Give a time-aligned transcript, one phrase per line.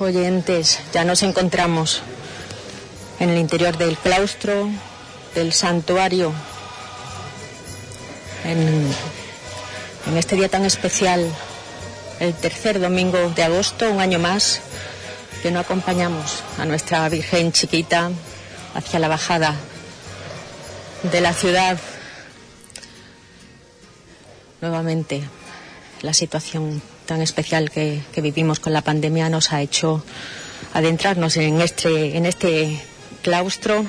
[0.00, 0.80] oyentes.
[0.92, 2.02] Ya nos encontramos
[3.18, 4.68] en el interior del claustro
[5.34, 6.32] del santuario
[8.44, 8.86] en,
[10.06, 11.30] en este día tan especial,
[12.18, 14.60] el tercer domingo de agosto, un año más,
[15.42, 18.10] que no acompañamos a nuestra Virgen chiquita
[18.74, 19.54] hacia la bajada
[21.02, 21.78] de la ciudad.
[24.60, 25.22] Nuevamente,
[26.02, 30.04] la situación tan especial que, vivimos con la pandemia nos ha hecho
[30.74, 32.80] adentrarnos en este, en este
[33.22, 33.84] claustro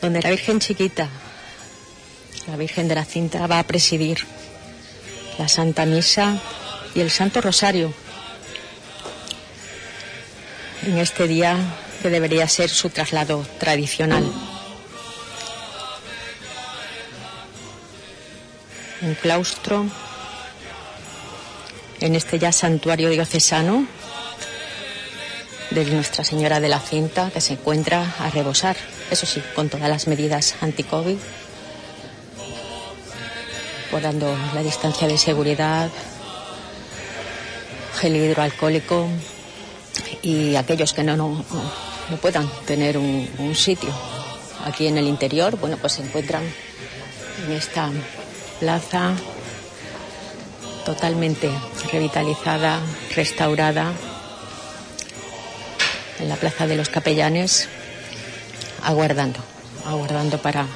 [0.00, 1.10] donde la Virgen chiquita,
[2.48, 4.26] la Virgen de la Cinta, va a presidir
[5.38, 6.40] la Santa Misa
[6.94, 7.92] y el Santo Rosario
[10.86, 11.58] en este día
[12.00, 14.24] que debería ser su traslado tradicional.
[19.02, 19.90] Un claustro
[22.02, 23.86] en este ya santuario diocesano
[25.70, 28.76] de Nuestra Señora de la Cinta, que se encuentra a rebosar,
[29.10, 31.16] eso sí, con todas las medidas anti-COVID,
[33.92, 35.90] guardando la distancia de seguridad,
[38.00, 39.06] gel hidroalcohólico
[40.22, 41.44] y aquellos que no, no,
[42.10, 43.90] no puedan tener un, un sitio
[44.64, 46.42] aquí en el interior, bueno, pues se encuentran
[47.46, 47.90] en esta
[48.58, 49.14] plaza
[50.84, 51.50] totalmente
[51.92, 52.80] revitalizada,
[53.14, 53.92] restaurada,
[56.18, 57.68] en la Plaza de los Capellanes,
[58.82, 59.40] aguardando,
[59.84, 60.66] aguardando para,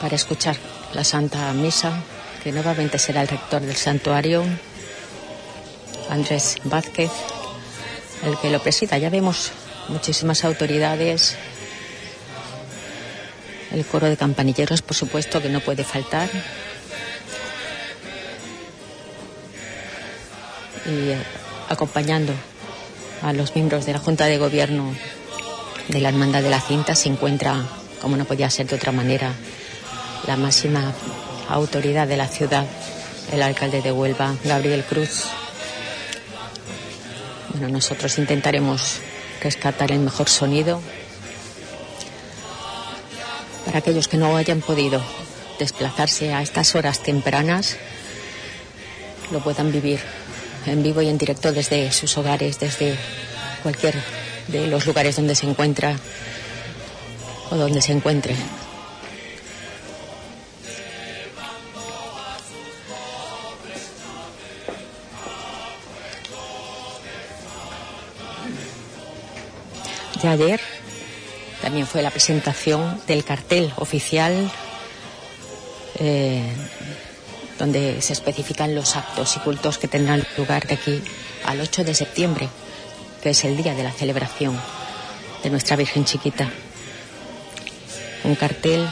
[0.00, 0.56] para escuchar
[0.94, 2.02] la Santa Misa,
[2.42, 4.44] que nuevamente será el rector del santuario,
[6.08, 7.10] Andrés Vázquez,
[8.24, 8.96] el que lo presida.
[8.96, 9.52] Ya vemos
[9.88, 11.36] muchísimas autoridades,
[13.72, 16.30] el coro de campanilleros, por supuesto, que no puede faltar,
[20.88, 21.18] y eh,
[21.68, 22.32] acompañando
[23.22, 24.94] a los miembros de la Junta de Gobierno
[25.88, 27.64] de la Hermandad de la Cinta se encuentra,
[28.00, 29.32] como no podía ser de otra manera,
[30.26, 30.92] la máxima
[31.48, 32.66] autoridad de la ciudad,
[33.32, 35.24] el alcalde de Huelva, Gabriel Cruz.
[37.50, 39.00] Bueno, nosotros intentaremos
[39.42, 40.80] rescatar el mejor sonido
[43.64, 45.02] para aquellos que no hayan podido
[45.58, 47.76] desplazarse a estas horas tempranas,
[49.30, 50.00] lo puedan vivir
[50.66, 52.96] en vivo y en directo desde sus hogares, desde
[53.62, 53.94] cualquier
[54.48, 55.96] de los lugares donde se encuentra
[57.50, 58.34] o donde se encuentre.
[70.22, 70.60] Ya ayer
[71.62, 74.50] también fue la presentación del cartel oficial
[76.00, 76.52] eh,
[77.58, 81.02] donde se especifican los actos y cultos que tendrán lugar de aquí
[81.44, 82.48] al 8 de septiembre,
[83.22, 84.58] que es el día de la celebración
[85.42, 86.48] de nuestra Virgen Chiquita.
[88.24, 88.88] Un cartel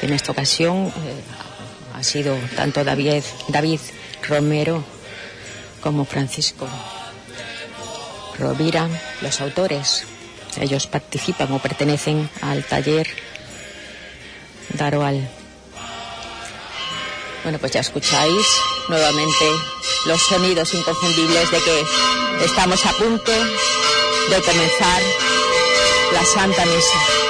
[0.00, 0.92] que en esta ocasión eh,
[1.94, 3.80] ha sido tanto David, David
[4.28, 4.84] Romero
[5.80, 6.66] como Francisco
[8.38, 8.88] Rovira,
[9.20, 10.04] los autores.
[10.60, 13.06] Ellos participan o pertenecen al taller
[14.70, 15.28] Daroal.
[17.44, 18.46] Bueno, pues ya escucháis
[18.88, 19.44] nuevamente
[20.06, 21.84] los sonidos inconfundibles de que
[22.44, 25.02] estamos a punto de comenzar
[26.12, 27.23] la Santa Misa.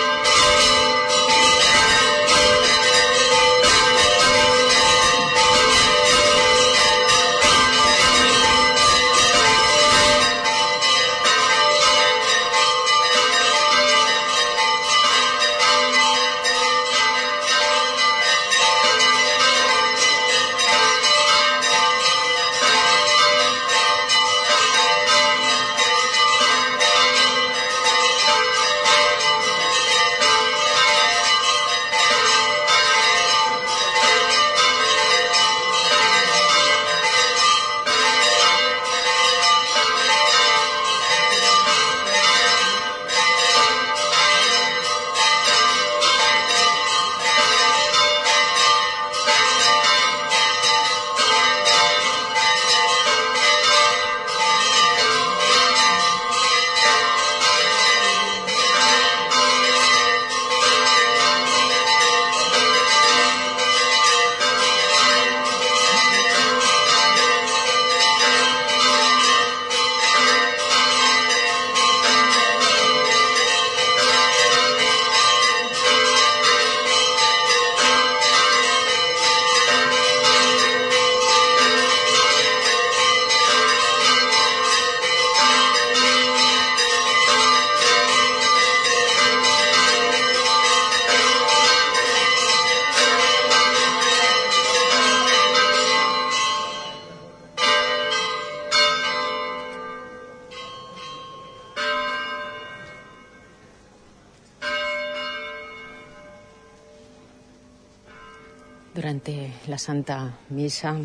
[109.84, 110.96] Santa Misa,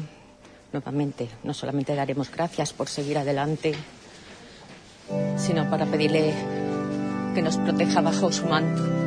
[0.72, 3.76] nuevamente, no solamente daremos gracias por seguir adelante,
[5.36, 6.34] sino para pedirle
[7.36, 8.99] que nos proteja bajo su manto.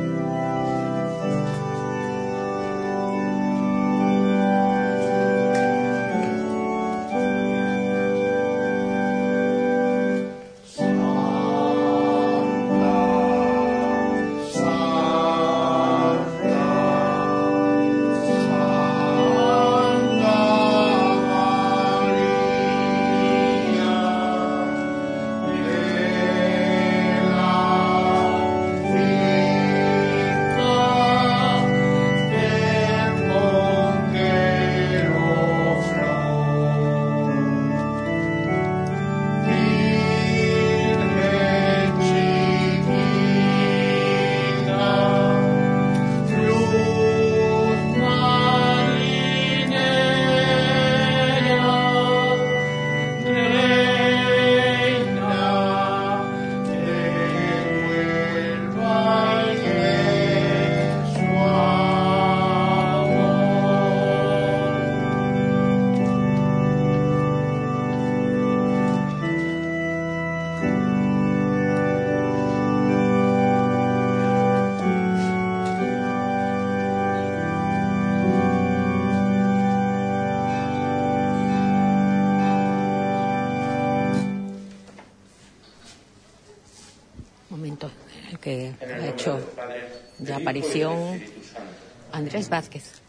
[92.11, 93.01] Andrés Vázquez,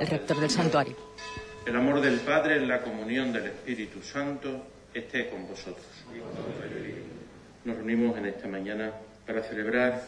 [0.00, 0.96] el rector del santuario.
[1.66, 5.86] El amor del Padre en la comunión del Espíritu Santo esté con vosotros.
[7.64, 8.92] Nos reunimos en esta mañana
[9.26, 10.02] para celebrar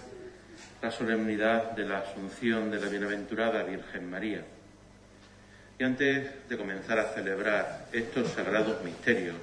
[0.80, 4.42] la solemnidad de la Asunción de la Bienaventurada Virgen María.
[5.78, 9.36] Y antes de comenzar a celebrar estos sagrados misterios,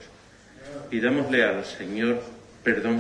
[0.90, 2.22] pidámosle al Señor
[2.64, 2.98] perdón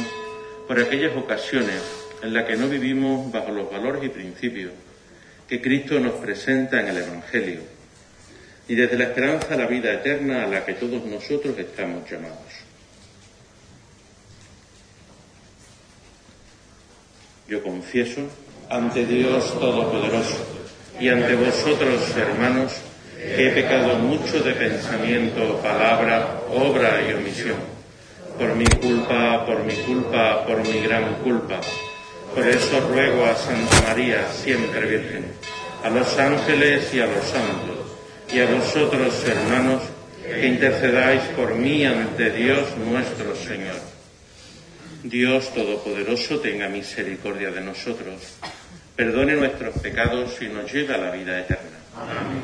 [0.68, 4.72] por aquellas ocasiones en la que no vivimos bajo los valores y principios
[5.48, 7.62] que Cristo nos presenta en el Evangelio,
[8.68, 12.38] y desde la esperanza a la vida eterna a la que todos nosotros estamos llamados.
[17.48, 18.22] Yo confieso
[18.70, 20.46] ante Dios Todopoderoso
[21.00, 22.74] y ante vosotros, hermanos,
[23.18, 27.58] que he pecado mucho de pensamiento, palabra, obra y omisión.
[28.38, 31.60] Por mi culpa, por mi culpa, por mi gran culpa
[32.34, 35.26] por eso ruego a Santa María, siempre Virgen,
[35.84, 37.78] a los ángeles y a los santos,
[38.32, 39.82] y a vosotros, hermanos,
[40.24, 43.80] que intercedáis por mí ante Dios nuestro Señor.
[45.04, 48.38] Dios Todopoderoso tenga misericordia de nosotros,
[48.96, 51.80] perdone nuestros pecados y nos lleve a la vida eterna.
[51.96, 52.44] Amén.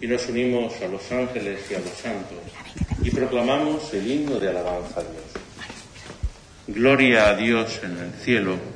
[0.00, 2.38] Y nos unimos a los ángeles y a los santos
[3.02, 5.24] y proclamamos el himno de alabanza a Dios.
[6.68, 8.75] Gloria a Dios en el cielo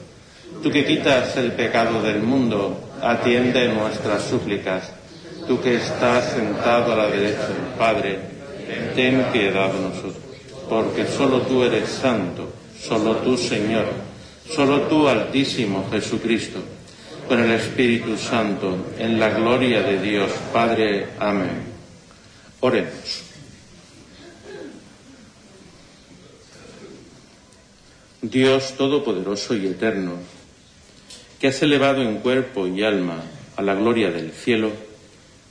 [0.61, 4.91] Tú que quitas el pecado del mundo, atiende nuestras súplicas.
[5.47, 8.19] Tú que estás sentado a la derecha del Padre,
[8.95, 10.15] ten piedad de nosotros,
[10.69, 13.85] porque solo tú eres santo, solo tú Señor,
[14.49, 16.59] solo tú Altísimo Jesucristo,
[17.27, 21.07] con el Espíritu Santo, en la gloria de Dios Padre.
[21.19, 21.63] Amén.
[22.59, 23.23] Oremos.
[28.21, 30.13] Dios Todopoderoso y Eterno,
[31.41, 33.23] que has elevado en cuerpo y alma
[33.57, 34.71] a la gloria del cielo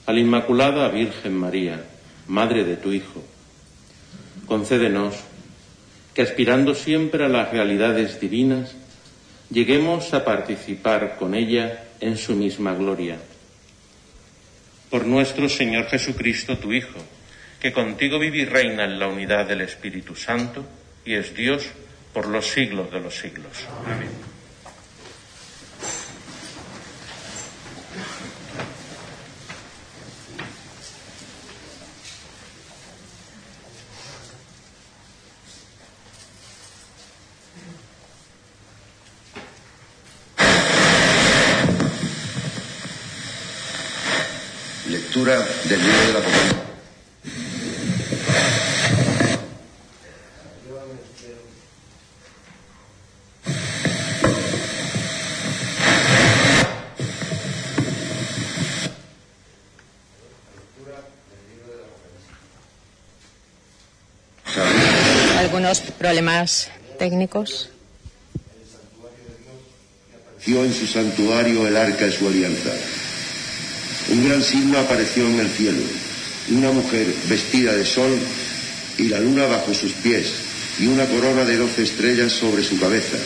[0.05, 1.83] a la Inmaculada Virgen María,
[2.27, 3.21] Madre de tu Hijo.
[4.45, 5.15] Concédenos
[6.13, 8.73] que aspirando siempre a las realidades divinas,
[9.49, 13.17] lleguemos a participar con ella en su misma gloria.
[14.89, 16.99] Por nuestro Señor Jesucristo, tu Hijo,
[17.59, 20.65] que contigo vive y reina en la unidad del Espíritu Santo
[21.05, 21.65] y es Dios
[22.13, 23.67] por los siglos de los siglos.
[23.85, 24.30] Amén.
[66.01, 66.67] Problemas
[66.97, 67.69] técnicos.
[70.47, 72.71] en su santuario el arca de su alianza.
[74.09, 75.83] Un gran signo apareció en el cielo,
[76.49, 78.17] una mujer vestida de sol
[78.97, 80.25] y la luna bajo sus pies
[80.79, 83.17] y una corona de doce estrellas sobre su cabeza.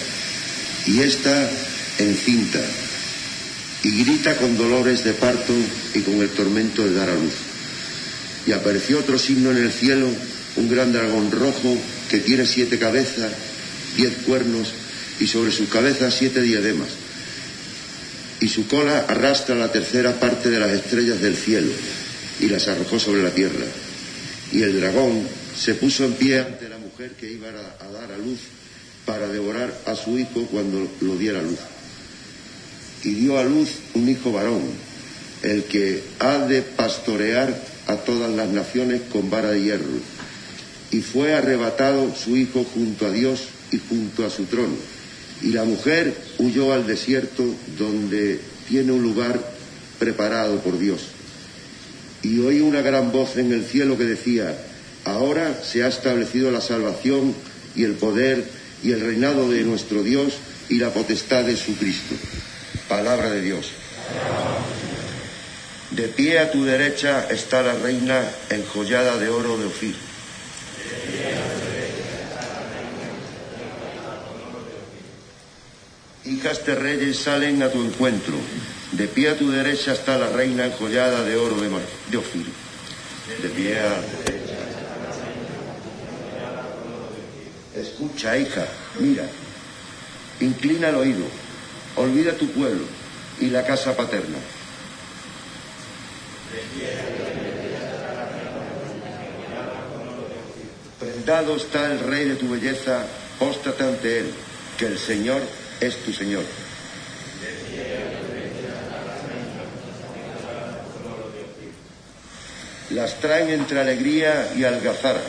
[0.85, 1.49] Y ésta
[1.97, 2.59] encinta
[3.83, 5.53] y grita con dolores de parto
[5.93, 7.35] y con el tormento de dar a luz.
[8.45, 10.09] Y apareció otro signo en el cielo,
[10.57, 11.77] un gran dragón rojo
[12.15, 13.33] que tiene siete cabezas,
[13.97, 14.69] diez cuernos
[15.19, 16.87] y sobre sus cabezas siete diademas
[18.39, 21.71] y su cola arrastra la tercera parte de las estrellas del cielo
[22.39, 23.65] y las arrojó sobre la tierra.
[24.53, 28.17] Y el dragón se puso en pie ante la mujer que iba a, dar a
[28.17, 28.39] luz
[29.05, 31.59] para devorar a su hijo cuando lo diera luz.
[33.03, 34.63] Y dio a luz un hijo varón,
[35.43, 40.14] el que ha de pastorear a todas las naciones con vara de hierro.
[40.95, 44.75] Y fue arrebatado su hijo junto a Dios y junto a su trono
[45.41, 47.43] y la mujer huyó al desierto
[47.77, 49.39] donde tiene un lugar
[49.99, 51.01] preparado por Dios.
[52.21, 54.57] Y oí una gran voz en el cielo que decía,
[55.03, 57.35] ahora se ha establecido la salvación
[57.75, 58.45] y el poder
[58.83, 60.33] y el reinado de nuestro Dios
[60.69, 62.15] y la potestad de su Cristo.
[62.87, 63.67] Palabra de Dios.
[65.91, 69.95] De pie a tu derecha está la reina enjollada de oro de Ofir.
[76.25, 78.33] Hijas reyes salen a tu encuentro.
[78.93, 81.69] De pie a tu derecha está la reina enjollada de oro de,
[82.09, 82.45] de.
[83.43, 84.01] De pie a...
[87.79, 88.65] Escucha, hija,
[88.99, 89.29] mira.
[90.39, 91.25] Inclina el oído.
[91.95, 92.85] Olvida tu pueblo
[93.39, 94.37] y la casa paterna.
[100.99, 103.05] Prendado está el rey de tu belleza,
[103.37, 104.31] póstrate ante él,
[104.79, 105.41] que el Señor
[105.79, 106.43] es tu Señor.
[112.91, 115.21] Las traen entre alegría y algazara,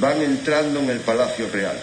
[0.00, 1.76] van entrando en el palacio real.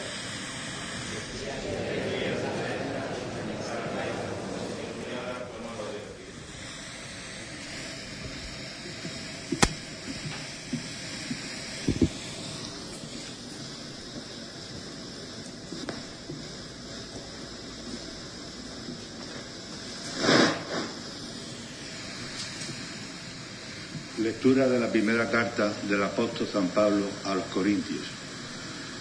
[24.25, 28.01] Lectura de la primera carta del apóstol San Pablo a los Corintios.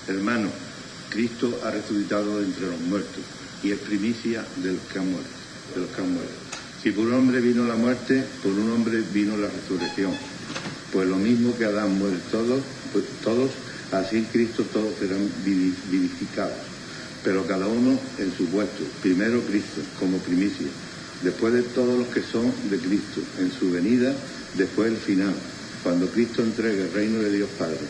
[0.06, 0.50] Hermano,
[1.08, 3.22] Cristo ha resucitado entre los muertos
[3.62, 5.30] y es primicia de los que han muerto.
[5.74, 6.34] De los que han muerto.
[6.82, 10.12] Si por un hombre vino la muerte, por un hombre vino la resurrección.
[10.92, 12.60] Pues lo mismo que Adán muere todos,
[12.92, 13.50] pues todos,
[13.92, 16.52] así Cristo todos serán vivificados.
[17.24, 18.84] Pero cada uno en su puesto.
[19.00, 20.66] Primero Cristo, como primicia.
[21.22, 24.14] Después de todos los que son de Cristo, en su venida
[24.56, 25.34] después el final,
[25.82, 27.80] cuando Cristo entregue el reino de Dios Padre,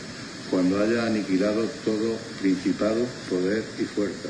[0.49, 4.29] cuando haya aniquilado todo principado, poder y fuerza.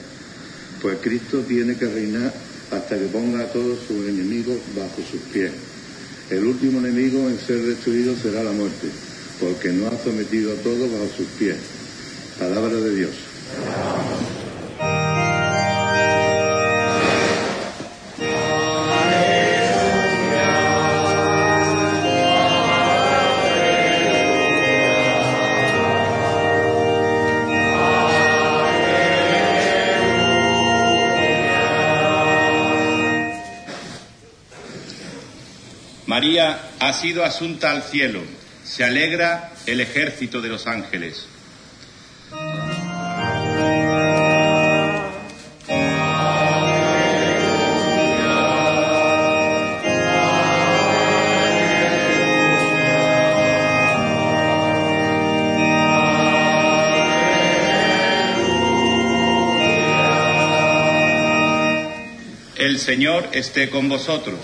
[0.81, 2.33] Pues Cristo tiene que reinar
[2.71, 5.51] hasta que ponga a todos sus enemigos bajo sus pies.
[6.29, 8.87] El último enemigo en ser destruido será la muerte,
[9.39, 11.57] porque no ha sometido a todos bajo sus pies.
[12.39, 13.11] Palabra de Dios.
[36.15, 38.21] María ha sido asunta al cielo.
[38.63, 41.27] Se alegra el ejército de los ángeles.
[62.55, 64.39] El Señor esté con vosotros.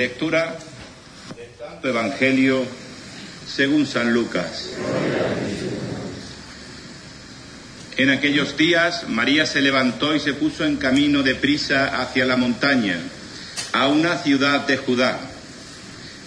[0.00, 0.56] Lectura
[1.36, 2.64] del Santo Evangelio
[3.46, 4.70] según San Lucas.
[7.98, 12.38] En aquellos días María se levantó y se puso en camino de prisa hacia la
[12.38, 12.96] montaña,
[13.74, 15.20] a una ciudad de Judá.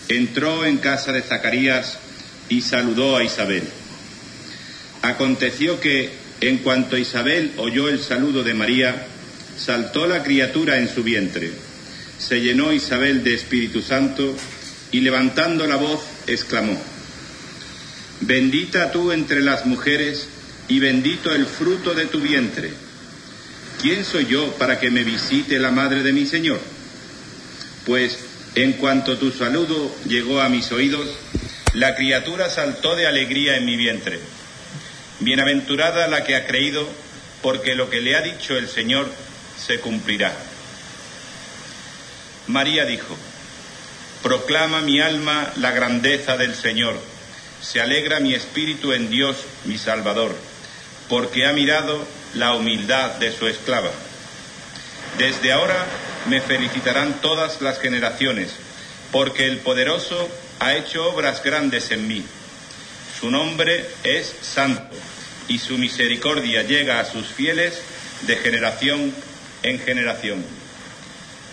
[0.07, 1.97] entró en casa de Zacarías
[2.49, 3.63] y saludó a Isabel.
[5.01, 6.11] Aconteció que,
[6.41, 9.07] en cuanto Isabel oyó el saludo de María,
[9.57, 11.72] saltó la criatura en su vientre.
[12.17, 14.35] Se llenó Isabel de Espíritu Santo
[14.91, 16.79] y levantando la voz exclamó,
[18.21, 20.27] Bendita tú entre las mujeres
[20.67, 22.71] y bendito el fruto de tu vientre.
[23.81, 26.59] ¿Quién soy yo para que me visite la madre de mi Señor?
[27.85, 28.17] Pues
[28.55, 31.09] en cuanto tu saludo llegó a mis oídos,
[31.73, 34.19] la criatura saltó de alegría en mi vientre.
[35.19, 36.87] Bienaventurada la que ha creído,
[37.41, 39.11] porque lo que le ha dicho el Señor
[39.57, 40.33] se cumplirá.
[42.47, 43.15] María dijo,
[44.21, 46.99] Proclama mi alma la grandeza del Señor,
[47.61, 50.35] se alegra mi espíritu en Dios mi Salvador,
[51.07, 53.91] porque ha mirado la humildad de su esclava.
[55.17, 55.85] Desde ahora
[56.27, 58.49] me felicitarán todas las generaciones,
[59.11, 62.25] porque el poderoso ha hecho obras grandes en mí.
[63.19, 64.95] Su nombre es santo,
[65.47, 67.79] y su misericordia llega a sus fieles
[68.21, 69.13] de generación
[69.63, 70.62] en generación.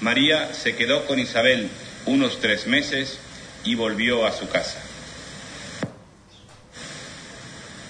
[0.00, 1.68] María se quedó con Isabel
[2.06, 3.18] unos tres meses
[3.64, 4.80] y volvió a su casa.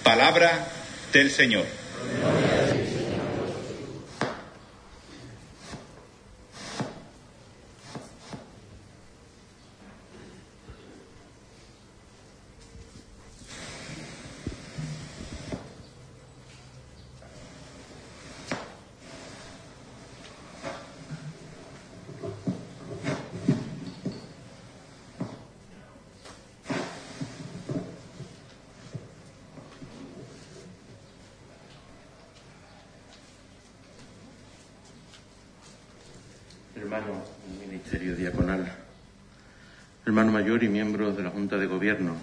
[0.02, 0.68] Palabra
[1.12, 1.66] del Señor.
[36.88, 38.72] hermano del Ministerio Diaconal,
[40.06, 42.14] hermano mayor y miembro de la De Gobierno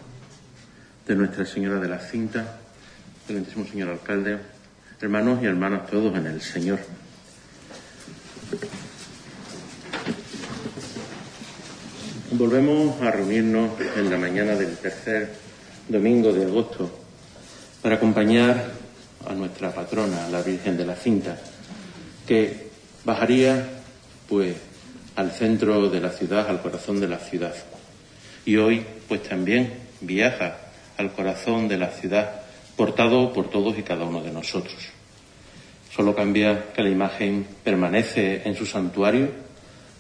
[1.08, 2.60] de Nuestra Señora de la Cinta,
[3.22, 4.38] excelentísimo señor alcalde,
[5.02, 6.80] hermanos y hermanas todos en el Señor.
[12.32, 15.34] Volvemos a reunirnos en la mañana del tercer
[15.90, 16.92] domingo de agosto
[17.82, 18.74] para acompañar
[19.28, 21.38] a nuestra patrona, la Virgen de la Cinta,
[22.28, 22.70] que
[23.04, 23.70] bajaría
[24.30, 24.56] pues
[25.16, 27.56] al centro de la ciudad, al corazón de la ciudad.
[28.46, 30.58] Y hoy pues también viaja
[30.98, 32.42] al corazón de la ciudad,
[32.76, 34.76] portado por todos y cada uno de nosotros.
[35.96, 39.30] Solo cambia que la imagen permanece en su santuario,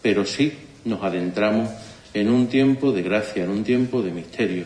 [0.01, 0.53] pero sí
[0.83, 1.69] nos adentramos
[2.13, 4.65] en un tiempo de gracia, en un tiempo de misterio,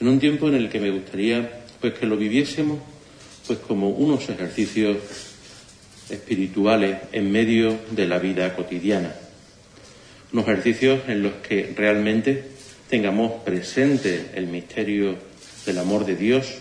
[0.00, 2.78] en un tiempo en el que me gustaría pues que lo viviésemos
[3.46, 4.98] pues como unos ejercicios
[6.10, 9.14] espirituales en medio de la vida cotidiana.
[10.32, 12.49] Unos ejercicios en los que realmente
[12.90, 15.14] tengamos presente el misterio
[15.64, 16.58] del amor de Dios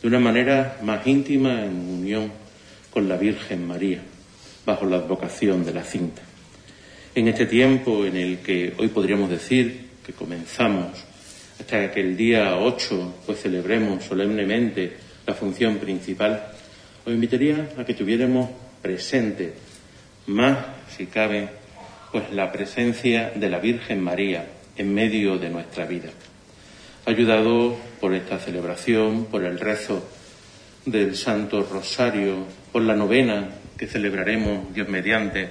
[0.00, 2.30] de una manera más íntima en unión
[2.92, 4.00] con la Virgen María,
[4.64, 6.22] bajo la advocación de la cinta.
[7.16, 10.92] En este tiempo en el que hoy podríamos decir que comenzamos
[11.58, 14.92] hasta que el día 8 pues celebremos solemnemente
[15.26, 16.52] la función principal,
[17.04, 18.48] os invitaría a que tuviéramos
[18.80, 19.54] presente,
[20.26, 20.56] más
[20.96, 21.48] si cabe,
[22.12, 26.10] pues la presencia de la Virgen María en medio de nuestra vida.
[27.06, 30.08] Ayudado por esta celebración, por el rezo
[30.86, 35.50] del Santo Rosario, por la novena que celebraremos Dios mediante,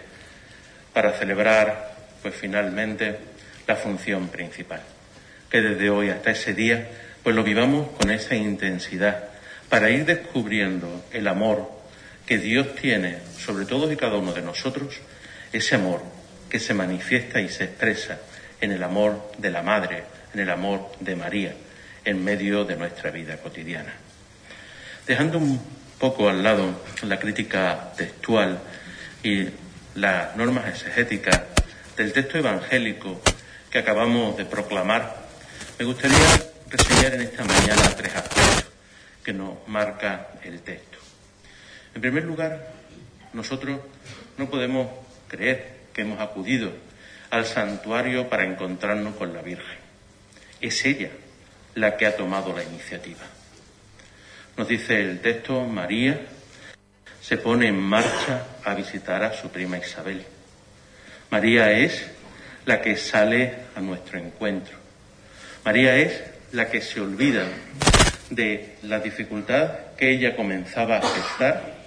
[0.94, 3.18] para celebrar, pues finalmente,
[3.68, 4.82] la función principal.
[5.50, 6.90] Que desde hoy hasta ese día,
[7.24, 9.30] pues lo vivamos con esa intensidad,
[9.70, 11.72] para ir descubriendo el amor
[12.26, 15.00] que Dios tiene sobre todos y cada uno de nosotros,
[15.52, 16.02] ese amor
[16.50, 18.20] que se manifiesta y se expresa
[18.64, 21.54] en el amor de la Madre, en el amor de María,
[22.06, 23.94] en medio de nuestra vida cotidiana.
[25.06, 25.62] Dejando un
[26.00, 28.60] poco al lado la crítica textual
[29.22, 29.50] y
[29.96, 31.42] las normas exegéticas
[31.98, 33.22] del texto evangélico
[33.70, 35.14] que acabamos de proclamar,
[35.78, 36.18] me gustaría
[36.70, 38.66] reseñar en esta mañana tres aspectos
[39.26, 41.00] que nos marca el texto.
[41.96, 42.66] En primer lugar,
[43.34, 43.82] nosotros
[44.38, 44.88] no podemos
[45.28, 46.72] creer que hemos acudido
[47.34, 49.80] al santuario para encontrarnos con la Virgen.
[50.62, 51.10] es ella
[51.74, 53.24] la que ha tomado la iniciativa.
[54.56, 56.22] Nos dice el texto, María
[57.20, 60.24] se pone en marcha a visitar a su prima Isabel.
[61.32, 62.06] María es
[62.68, 64.78] la que sale a nuestro encuentro.
[65.66, 67.48] María es la que se olvida
[68.30, 71.78] de la dificultad que ella comenzaba a gestar,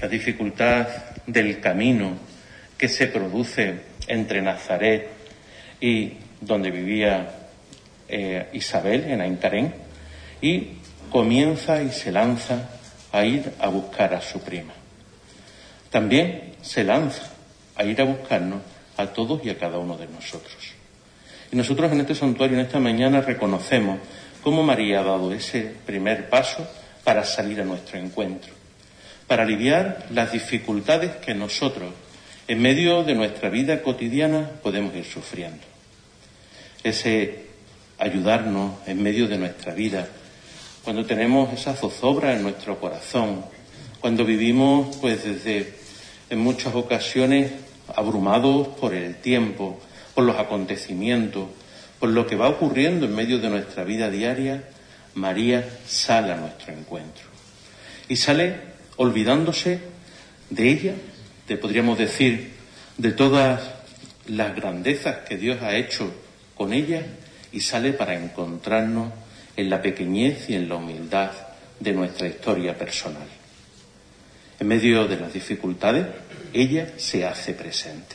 [0.00, 0.86] la dificultad
[1.26, 2.16] del camino
[2.78, 5.08] que se produce entre Nazaret
[5.80, 7.30] y donde vivía
[8.08, 9.74] eh, Isabel, en Aincarén,
[10.40, 10.68] y
[11.10, 12.70] comienza y se lanza
[13.12, 14.72] a ir a buscar a su prima.
[15.90, 17.22] También se lanza
[17.76, 18.60] a ir a buscarnos
[18.96, 20.74] a todos y a cada uno de nosotros.
[21.52, 23.98] Y nosotros en este santuario, en esta mañana, reconocemos
[24.42, 26.66] cómo María ha dado ese primer paso
[27.02, 28.52] para salir a nuestro encuentro,
[29.26, 31.90] para aliviar las dificultades que nosotros,
[32.50, 35.62] en medio de nuestra vida cotidiana, podemos ir sufriendo.
[36.82, 37.44] Ese
[37.96, 40.08] ayudarnos en medio de nuestra vida,
[40.82, 43.44] cuando tenemos esa zozobra en nuestro corazón,
[44.00, 45.74] cuando vivimos, pues desde
[46.28, 47.52] en muchas ocasiones
[47.94, 49.78] abrumados por el tiempo,
[50.12, 51.46] por los acontecimientos,
[52.00, 54.64] por lo que va ocurriendo en medio de nuestra vida diaria,
[55.14, 57.26] María sale a nuestro encuentro.
[58.08, 58.56] Y sale
[58.96, 59.78] olvidándose
[60.50, 60.94] de ella,
[61.50, 62.52] de podríamos decir,
[62.96, 63.60] de todas
[64.28, 66.14] las grandezas que Dios ha hecho
[66.54, 67.04] con ella,
[67.50, 69.12] y sale para encontrarnos
[69.56, 71.32] en la pequeñez y en la humildad
[71.80, 73.26] de nuestra historia personal.
[74.60, 76.06] En medio de las dificultades,
[76.52, 78.14] ella se hace presente.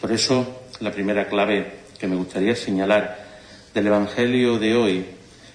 [0.00, 3.18] Por eso, la primera clave que me gustaría señalar
[3.74, 5.06] del Evangelio de hoy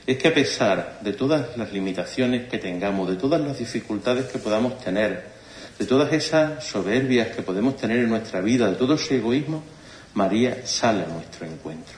[0.06, 4.39] es que a pesar de todas las limitaciones que tengamos, de todas las dificultades que
[4.39, 5.32] podamos tener,
[5.80, 9.64] de todas esas soberbias que podemos tener en nuestra vida, de todo ese egoísmo,
[10.14, 11.96] María sale a nuestro encuentro.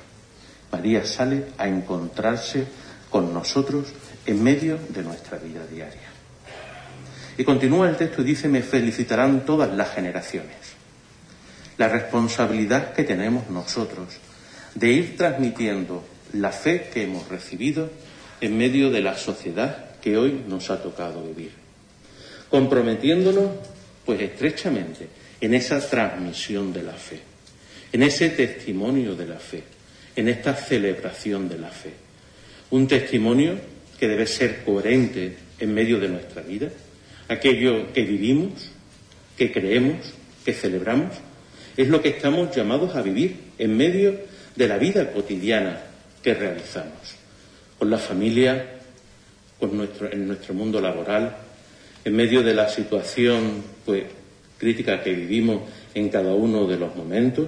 [0.71, 2.65] María sale a encontrarse
[3.09, 3.87] con nosotros
[4.25, 6.09] en medio de nuestra vida diaria.
[7.37, 10.55] Y continúa el texto y dice, me felicitarán todas las generaciones.
[11.77, 14.07] La responsabilidad que tenemos nosotros
[14.73, 17.89] de ir transmitiendo la fe que hemos recibido
[18.39, 21.64] en medio de la sociedad que hoy nos ha tocado vivir.
[22.55, 23.49] Comprometiéndonos,
[24.05, 25.09] pues estrechamente,
[25.41, 27.19] en esa transmisión de la fe,
[27.91, 29.61] en ese testimonio de la fe,
[30.15, 31.91] en esta celebración de la fe.
[32.69, 33.59] Un testimonio
[33.99, 36.69] que debe ser coherente en medio de nuestra vida,
[37.27, 38.71] aquello que vivimos,
[39.37, 40.13] que creemos,
[40.45, 41.13] que celebramos,
[41.75, 44.17] es lo que estamos llamados a vivir en medio
[44.55, 45.81] de la vida cotidiana
[46.23, 47.17] que realizamos,
[47.77, 48.79] con la familia,
[49.59, 51.43] con nuestro, en nuestro mundo laboral,
[52.05, 54.03] en medio de la situación pues,
[54.59, 55.61] crítica que vivimos
[55.95, 57.47] en cada uno de los momentos,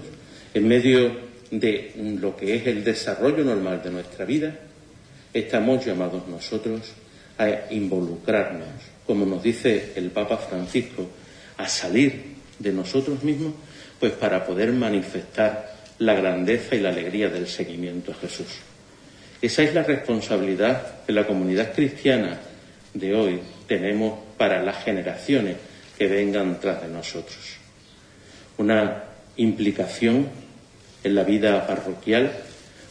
[0.53, 1.11] en medio
[1.51, 4.55] de lo que es el desarrollo normal de nuestra vida,
[5.31, 6.81] estamos llamados nosotros
[7.37, 8.67] a involucrarnos,
[9.05, 11.07] como nos dice el Papa Francisco,
[11.57, 13.53] a salir de nosotros mismos,
[13.99, 18.47] pues para poder manifestar la grandeza y la alegría del seguimiento a Jesús.
[19.39, 22.39] Esa es la responsabilidad que la comunidad cristiana
[22.95, 25.57] de hoy tenemos para las generaciones
[25.97, 27.57] que vengan tras de nosotros.
[28.57, 29.03] Una
[29.37, 30.27] implicación
[31.03, 32.31] en la vida parroquial,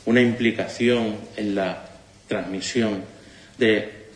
[0.07, 1.89] una implicación en la
[2.29, 3.03] transmisión
[3.59, 4.07] de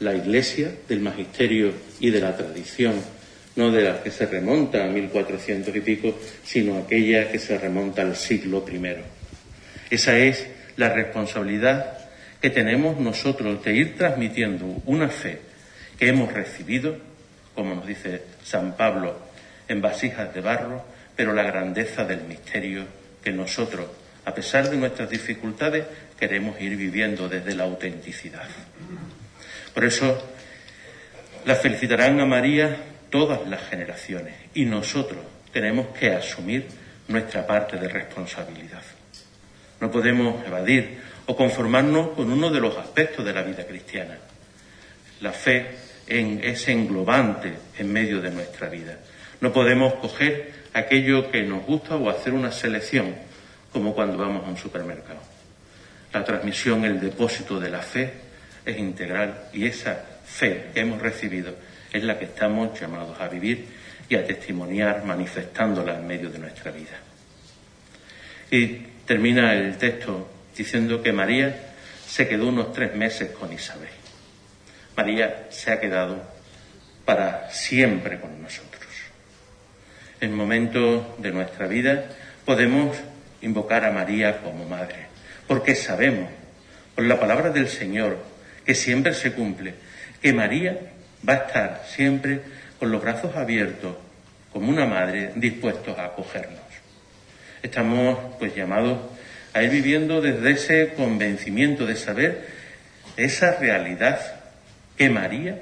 [0.00, 2.94] la Iglesia, del magisterio y de la tradición,
[3.56, 8.02] no de la que se remonta a 1400 y pico, sino aquella que se remonta
[8.02, 8.80] al siglo I.
[9.90, 11.98] Esa es la responsabilidad
[12.40, 15.49] que tenemos nosotros de ir transmitiendo una fe
[16.00, 16.96] que hemos recibido,
[17.54, 19.18] como nos dice San Pablo,
[19.68, 20.82] en vasijas de barro,
[21.14, 22.86] pero la grandeza del misterio
[23.22, 23.86] que nosotros,
[24.24, 25.84] a pesar de nuestras dificultades,
[26.18, 28.48] queremos ir viviendo desde la autenticidad.
[29.74, 30.26] Por eso,
[31.44, 32.78] la felicitarán a María
[33.10, 35.20] todas las generaciones y nosotros
[35.52, 36.66] tenemos que asumir
[37.08, 38.82] nuestra parte de responsabilidad.
[39.80, 44.16] No podemos evadir o conformarnos con uno de los aspectos de la vida cristiana.
[45.20, 48.98] La fe es englobante en medio de nuestra vida.
[49.40, 53.14] No podemos coger aquello que nos gusta o hacer una selección,
[53.72, 55.20] como cuando vamos a un supermercado.
[56.12, 58.12] La transmisión, el depósito de la fe
[58.64, 61.54] es integral y esa fe que hemos recibido
[61.92, 63.66] es la que estamos llamados a vivir
[64.08, 66.98] y a testimoniar manifestándola en medio de nuestra vida.
[68.50, 68.66] Y
[69.06, 71.72] termina el texto diciendo que María
[72.06, 73.99] se quedó unos tres meses con Isabel.
[74.96, 76.22] María se ha quedado
[77.04, 78.70] para siempre con nosotros
[80.20, 82.04] en momentos de nuestra vida
[82.44, 82.96] podemos
[83.40, 85.08] invocar a María como madre.
[85.46, 86.30] porque sabemos,
[86.94, 88.18] por la palabra del Señor,
[88.64, 89.74] que siempre se cumple,
[90.22, 90.78] que María
[91.28, 92.40] va a estar siempre
[92.78, 93.96] con los brazos abiertos,
[94.52, 96.60] como una madre, dispuestos a acogernos.
[97.64, 99.00] Estamos pues llamados
[99.52, 102.46] a ir viviendo desde ese convencimiento de saber
[103.16, 104.20] esa realidad
[105.00, 105.58] que María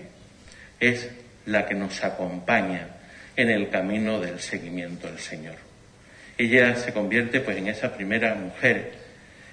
[0.81, 1.11] es
[1.47, 2.89] la que nos acompaña
[3.37, 5.55] en el camino del seguimiento del Señor.
[6.37, 8.95] Ella se convierte pues en esa primera mujer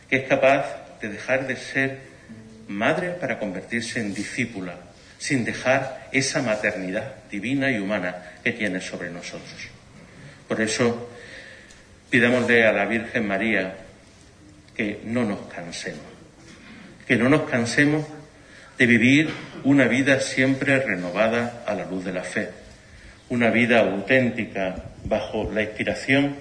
[0.09, 0.65] que es capaz
[0.99, 1.99] de dejar de ser
[2.67, 4.73] madre para convertirse en discípula,
[5.19, 9.69] sin dejar esa maternidad divina y humana que tiene sobre nosotros.
[10.47, 11.11] Por eso
[12.09, 13.75] pidámosle a la Virgen María
[14.75, 16.01] que no nos cansemos,
[17.07, 18.03] que no nos cansemos
[18.77, 19.29] de vivir
[19.63, 22.49] una vida siempre renovada a la luz de la fe,
[23.29, 26.35] una vida auténtica bajo la inspiración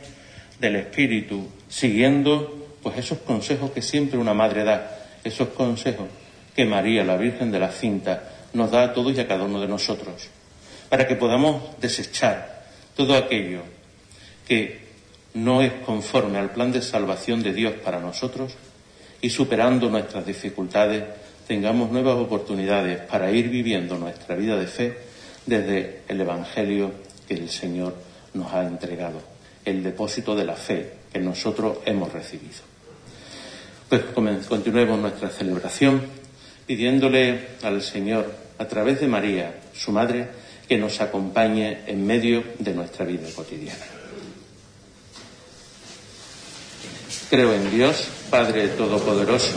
[0.61, 6.07] del Espíritu, siguiendo pues esos consejos que siempre una madre da, esos consejos
[6.55, 9.61] que María, la Virgen de la Cinta, nos da a todos y a cada uno
[9.61, 10.29] de nosotros,
[10.88, 13.62] para que podamos desechar todo aquello
[14.47, 14.85] que
[15.35, 18.55] no es conforme al plan de salvación de Dios para nosotros
[19.20, 21.03] y superando nuestras dificultades
[21.47, 24.97] tengamos nuevas oportunidades para ir viviendo nuestra vida de fe
[25.47, 26.93] desde el Evangelio
[27.29, 27.95] que el Señor
[28.35, 29.21] nos ha entregado,
[29.65, 32.75] el depósito de la fe que nosotros hemos recibido.
[33.89, 34.03] Pues
[34.49, 36.03] continuemos nuestra celebración
[36.67, 40.29] pidiéndole al Señor, a través de María, su Madre,
[40.69, 43.85] que nos acompañe en medio de nuestra vida cotidiana.
[47.29, 49.57] Creo en Dios, Padre Todopoderoso,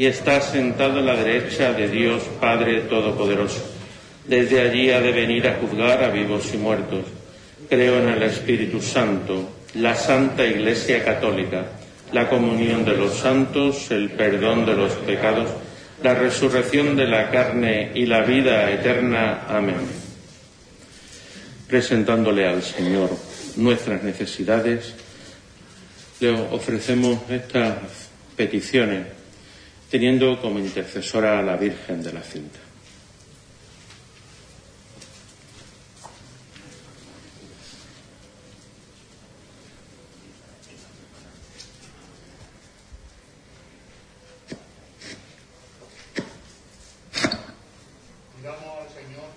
[0.00, 3.62] y está sentado a la derecha de Dios Padre Todopoderoso.
[4.26, 7.04] Desde allí ha de venir a juzgar a vivos y muertos.
[7.68, 11.66] Creo en el Espíritu Santo, la Santa Iglesia Católica,
[12.14, 15.50] la comunión de los santos, el perdón de los pecados,
[16.02, 19.44] la resurrección de la carne y la vida eterna.
[19.48, 19.86] Amén.
[21.68, 23.10] Presentándole al Señor
[23.56, 24.94] nuestras necesidades,
[26.20, 27.74] le ofrecemos estas
[28.34, 29.19] peticiones
[29.90, 32.60] teniendo como intercesora a la Virgen de la Cinta.
[48.36, 49.28] Pidamos al Señor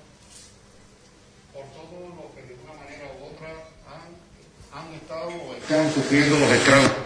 [1.52, 3.50] por todo lo que de una manera u otra
[4.72, 7.04] han, estado están sufriendo los estragos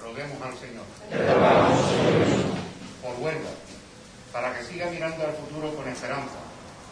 [0.00, 0.84] roguemos al Señor.
[3.02, 3.50] Por Huelva,
[4.32, 6.40] para que siga mirando al futuro con esperanza,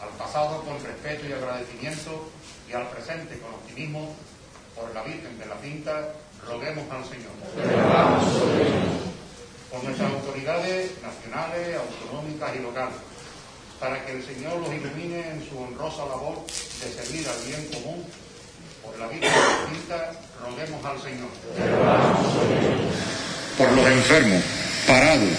[0.02, 2.30] al pasado con respeto y agradecimiento
[2.68, 4.14] y al presente con optimismo,
[4.74, 6.12] por la Virgen de la Cinta,
[6.46, 7.32] roguemos al Señor.
[9.70, 12.96] Por nuestras autoridades nacionales, autonómicas y locales,
[13.80, 18.04] para que el Señor los ilumine en su honrosa labor de servir al bien común
[18.82, 19.30] por la Virgen
[19.72, 21.28] Cinta, roguemos al Señor.
[23.56, 24.42] Por los enfermos,
[24.86, 25.30] parados,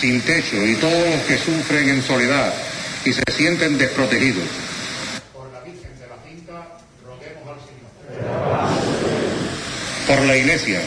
[0.00, 2.52] sin techo y todos los que sufren en soledad
[3.02, 4.44] y se sienten desprotegidos.
[5.32, 7.88] Por la Virgen de la Cinta, roguemos al Señor.
[10.06, 10.82] Por la Iglesia.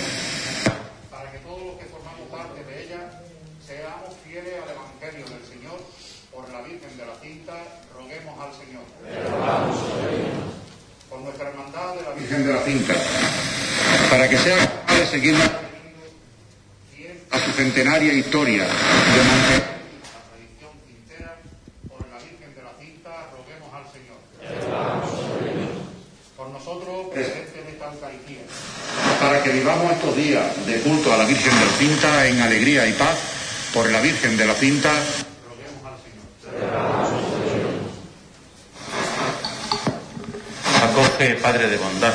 [1.10, 3.02] Para que todos los que formamos parte de ella
[3.66, 5.80] seamos fieles al Evangelio del Señor,
[6.32, 7.58] por la Virgen de la Cinta,
[7.98, 8.86] roguemos al Señor
[11.10, 12.94] con nuestra hermandad de la Virgen de la Cinta,
[14.08, 15.36] para que sea capaz de seguir
[17.32, 19.64] a su centenaria historia de mantener
[20.12, 21.40] la tradición quintera
[21.88, 24.20] por la Virgen de la Cinta, roguemos al Señor.
[26.36, 28.42] Por nosotros, presente en esta Eucaristía,
[29.22, 32.88] para que vivamos estos días de culto a la Virgen de la Cinta en alegría
[32.88, 33.18] y paz,
[33.74, 34.92] por la Virgen de la Cinta,
[40.84, 42.14] Acoge, Padre de bondad,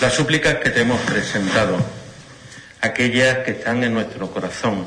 [0.00, 1.76] las súplicas que te hemos presentado,
[2.80, 4.86] aquellas que están en nuestro corazón,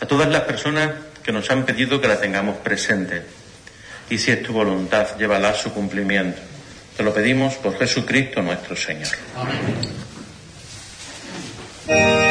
[0.00, 0.90] a todas las personas
[1.22, 3.22] que nos han pedido que la tengamos presente
[4.10, 6.40] y si es tu voluntad, llévala a su cumplimiento.
[6.96, 9.08] Te lo pedimos por Jesucristo nuestro Señor.
[11.88, 12.23] Amén.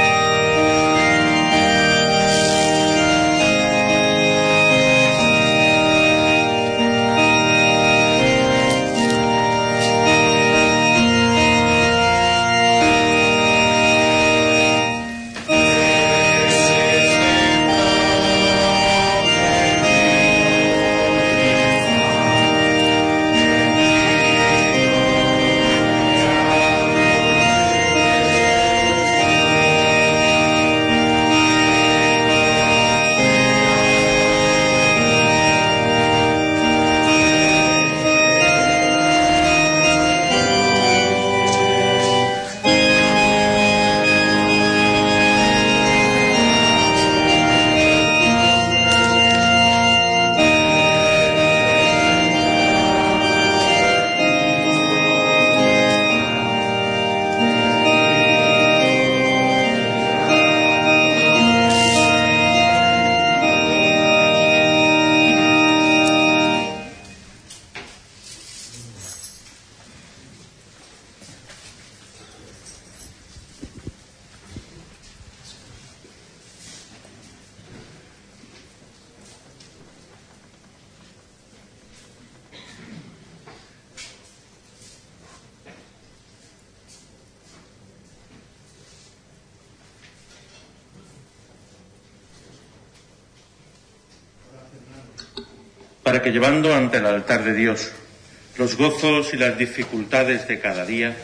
[96.23, 97.91] Que llevando ante el altar de Dios
[98.57, 101.15] los gozos y las dificultades de cada día,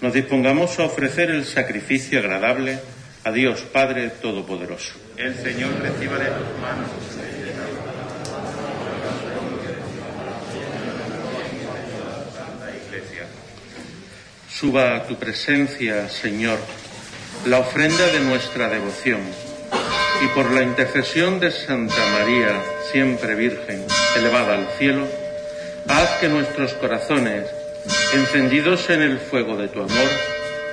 [0.00, 2.78] nos dispongamos a ofrecer el sacrificio agradable
[3.24, 4.94] a Dios Padre Todopoderoso.
[5.16, 6.90] El Señor reciba de tus manos.
[14.48, 16.58] Suba a tu presencia, Señor,
[17.46, 19.20] la ofrenda de nuestra devoción
[20.22, 23.84] y por la intercesión de Santa María, siempre Virgen,
[24.16, 25.06] elevada al cielo,
[25.88, 27.46] haz que nuestros corazones,
[28.14, 30.08] encendidos en el fuego de tu amor,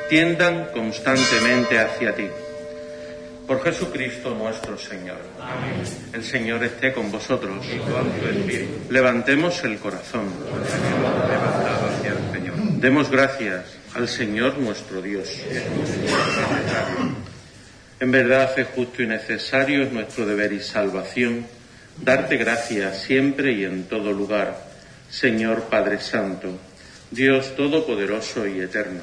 [0.07, 2.27] tiendan constantemente hacia ti.
[3.47, 5.17] Por Jesucristo nuestro Señor.
[5.41, 5.81] Amén.
[6.13, 7.65] El Señor esté con vosotros.
[8.89, 10.25] Levantemos el corazón.
[12.79, 15.27] Demos gracias al Señor nuestro Dios.
[17.99, 21.45] En verdad es justo y necesario, es nuestro deber y salvación
[22.01, 24.57] darte gracias siempre y en todo lugar,
[25.09, 26.57] Señor Padre Santo,
[27.12, 29.01] Dios Todopoderoso y Eterno,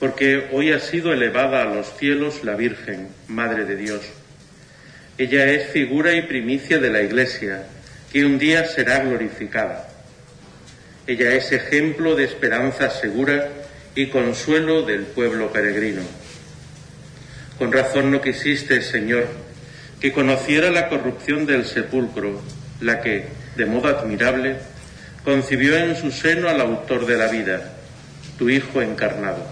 [0.00, 4.00] porque hoy ha sido elevada a los cielos la Virgen, Madre de Dios.
[5.16, 7.64] Ella es figura y primicia de la Iglesia,
[8.12, 9.88] que un día será glorificada.
[11.06, 13.48] Ella es ejemplo de esperanza segura
[13.94, 16.02] y consuelo del pueblo peregrino.
[17.58, 19.26] Con razón no quisiste, Señor,
[20.00, 22.40] que conociera la corrupción del sepulcro,
[22.80, 24.56] la que, de modo admirable,
[25.24, 27.72] concibió en su seno al autor de la vida,
[28.38, 29.44] tu Hijo encarnado.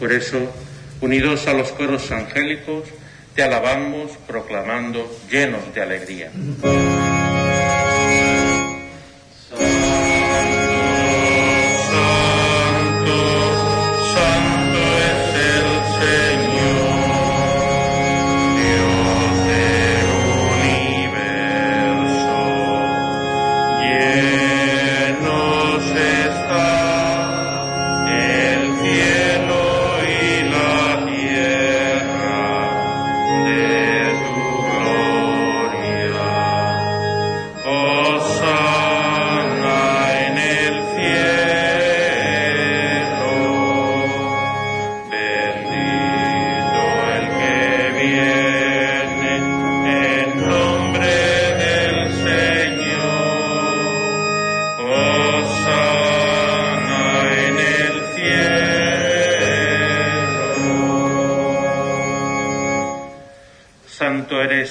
[0.00, 0.52] Por eso,
[1.00, 2.88] unidos a los coros angélicos,
[3.36, 6.32] te alabamos proclamando llenos de alegría.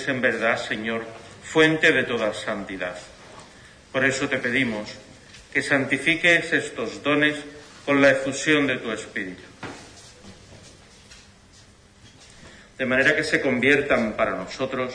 [0.08, 1.06] En verdad, Señor,
[1.43, 2.95] fuente de toda santidad.
[3.91, 4.89] Por eso te pedimos
[5.53, 7.38] que santifiques estos dones
[7.86, 9.43] con la efusión de tu Espíritu,
[12.78, 14.93] de manera que se conviertan para nosotros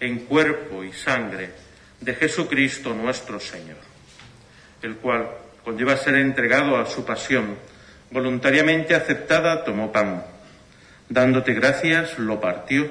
[0.00, 1.50] en cuerpo y sangre
[2.00, 3.78] de Jesucristo nuestro Señor,
[4.82, 5.30] el cual,
[5.62, 7.56] cuando iba a ser entregado a su pasión,
[8.10, 10.24] voluntariamente aceptada, tomó pan,
[11.08, 12.90] dándote gracias, lo partió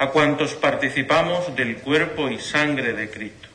[0.00, 3.50] a cuantos participamos del cuerpo y sangre de Cristo.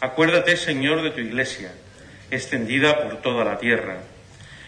[0.00, 1.72] Acuérdate, Señor, de tu Iglesia,
[2.30, 3.98] extendida por toda la tierra,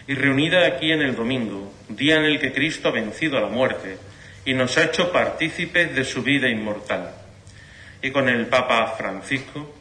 [0.05, 3.47] y reunida aquí en el domingo, día en el que Cristo ha vencido a la
[3.47, 3.97] muerte
[4.45, 7.15] y nos ha hecho partícipes de su vida inmortal.
[8.03, 9.75] Y con el Papa Francisco,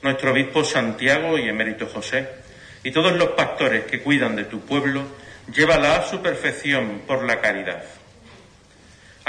[0.00, 2.26] nuestro obispo Santiago y emérito José,
[2.82, 5.02] y todos los pastores que cuidan de tu pueblo,
[5.54, 7.99] llévala a su perfección por la caridad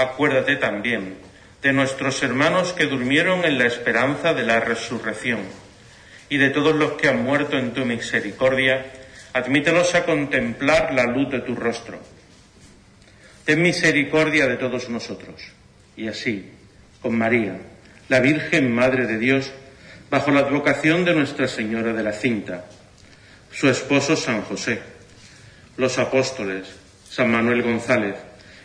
[0.02, 1.16] acuérdate también
[1.62, 5.42] de nuestros hermanos que durmieron en la esperanza de la resurrección
[6.30, 8.86] y de todos los que han muerto en tu misericordia,
[9.34, 12.00] admítelos a contemplar la luz de tu rostro.
[13.46, 15.42] Ten misericordia de todos nosotros.
[15.98, 16.50] Y así,
[17.02, 17.60] con María,
[18.08, 19.52] la Virgen Madre de Dios,
[20.10, 22.66] bajo la advocación de Nuestra Señora de la Cinta,
[23.52, 24.80] su esposo San José,
[25.78, 26.68] los apóstoles,
[27.10, 28.16] San Manuel González,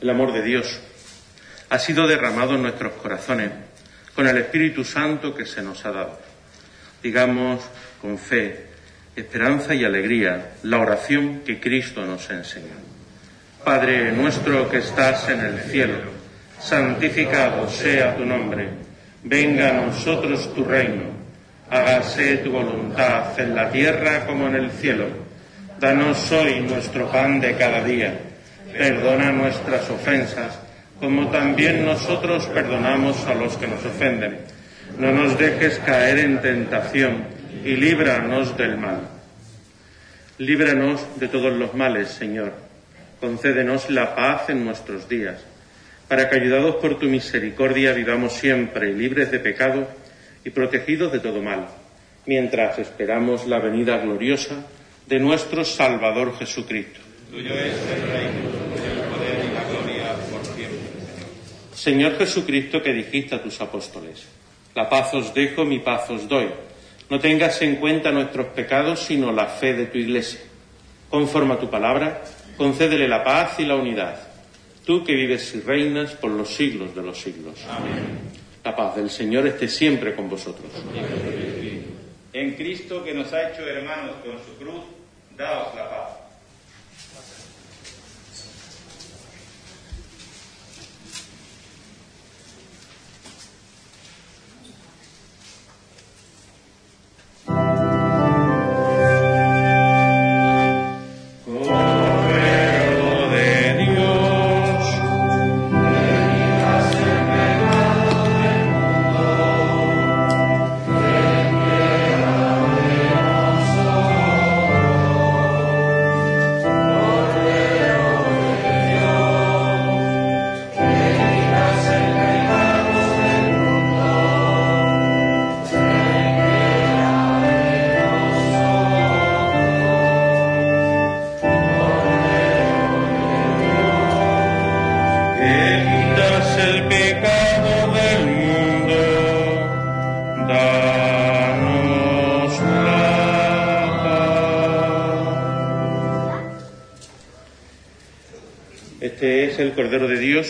[0.00, 0.80] El amor de Dios
[1.70, 3.50] ha sido derramado en nuestros corazones
[4.14, 6.18] con el Espíritu Santo que se nos ha dado.
[7.02, 7.62] Digamos
[8.00, 8.66] con fe,
[9.14, 12.74] esperanza y alegría la oración que Cristo nos enseñó.
[13.64, 15.98] Padre nuestro que estás en el cielo,
[16.60, 18.68] santificado sea tu nombre,
[19.24, 21.04] venga a nosotros tu reino,
[21.70, 25.06] hágase tu voluntad en la tierra como en el cielo.
[25.80, 28.25] Danos hoy nuestro pan de cada día
[28.76, 30.58] perdona nuestras ofensas,
[31.00, 34.38] como también nosotros perdonamos a los que nos ofenden.
[34.98, 37.24] No nos dejes caer en tentación
[37.64, 39.00] y líbranos del mal.
[40.38, 42.52] Líbranos de todos los males, Señor.
[43.20, 45.42] Concédenos la paz en nuestros días,
[46.08, 49.88] para que, ayudados por tu misericordia, vivamos siempre libres de pecado
[50.44, 51.66] y protegidos de todo mal,
[52.26, 54.66] mientras esperamos la venida gloriosa
[55.06, 57.00] de nuestro Salvador Jesucristo.
[57.30, 58.65] Tuyo es el reino
[61.86, 64.26] Señor Jesucristo que dijiste a tus apóstoles,
[64.74, 66.50] la paz os dejo, mi paz os doy.
[67.08, 70.40] No tengas en cuenta nuestros pecados, sino la fe de tu iglesia.
[71.08, 72.24] Conforme a tu palabra,
[72.56, 74.18] concédele la paz y la unidad.
[74.84, 77.54] Tú que vives y reinas por los siglos de los siglos.
[77.70, 78.18] Amén.
[78.64, 80.66] La paz del Señor esté siempre con vosotros.
[82.32, 84.82] En Cristo que nos ha hecho hermanos con su cruz,
[85.36, 86.25] daos la paz.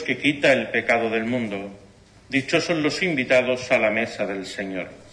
[0.03, 1.70] Que quita el pecado del mundo.
[2.28, 5.06] Dichosos los invitados a la mesa del Señor.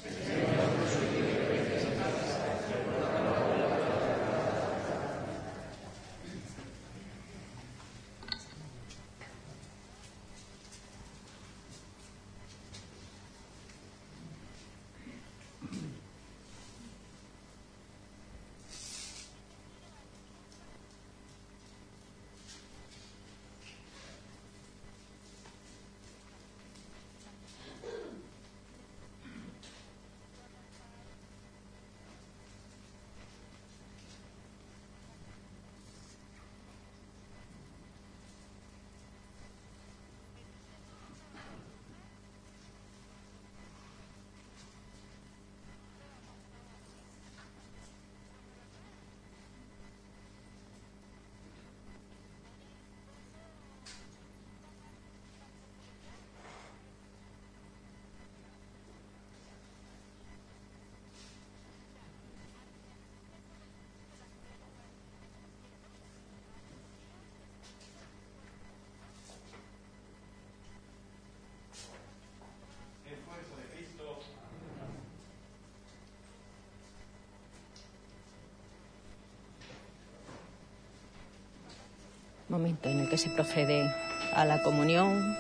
[82.54, 83.91] Momento en el que se procede
[84.36, 85.36] a la comunión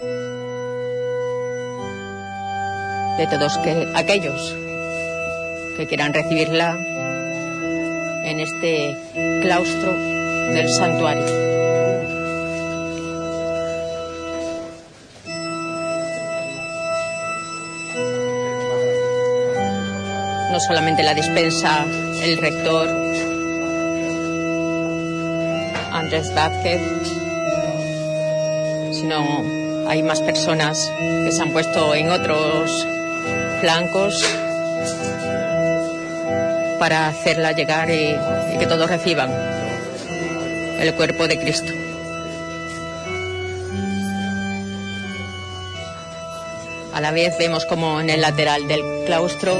[3.17, 4.55] de todos que, aquellos
[5.77, 6.75] que quieran recibirla
[8.25, 8.97] en este
[9.43, 11.23] claustro del santuario.
[20.51, 21.85] No solamente la dispensa
[22.23, 23.02] el rector
[26.13, 26.81] Andrés Vázquez,
[28.91, 29.43] sino
[29.89, 32.85] hay más personas que se han puesto en otros
[33.61, 34.23] flancos
[36.77, 38.15] para hacerla llegar y,
[38.53, 39.31] y que todos reciban
[40.79, 41.73] el cuerpo de Cristo.
[46.93, 49.57] A la vez vemos como en el lateral del claustro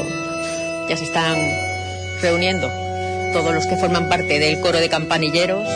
[0.87, 1.35] ya se están
[2.21, 2.69] reuniendo
[3.33, 5.67] todos los que forman parte del coro de campanilleros,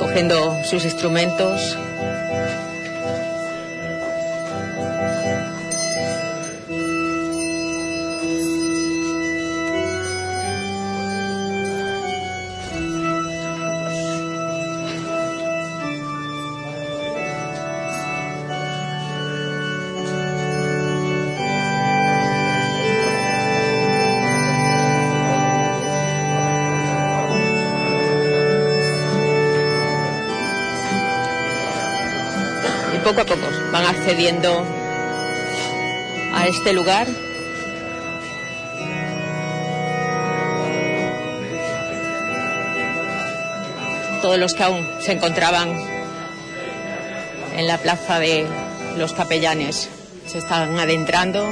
[0.00, 1.76] cogiendo sus instrumentos.
[36.32, 37.06] A este lugar.
[44.20, 45.70] Todos los que aún se encontraban
[47.56, 48.46] en la plaza de
[48.96, 49.88] los capellanes
[50.26, 51.48] se están adentrando.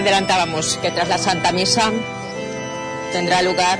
[0.00, 1.92] Adelantábamos que tras la Santa Misa
[3.12, 3.78] tendrá lugar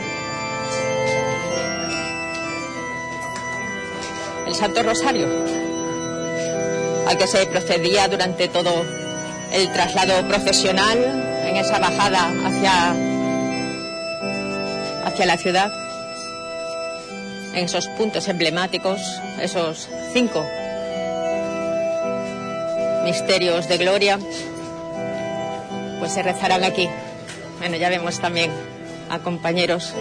[4.46, 5.26] el Santo Rosario,
[7.08, 8.84] al que se procedía durante todo
[9.50, 10.98] el traslado procesional
[11.46, 12.94] en esa bajada hacia,
[15.06, 15.72] hacia la ciudad,
[17.54, 19.00] en esos puntos emblemáticos,
[19.40, 20.44] esos cinco
[23.04, 24.18] misterios de gloria
[26.10, 26.88] se rezarán aquí.
[27.58, 28.50] Bueno, ya vemos también
[29.08, 29.94] a compañeros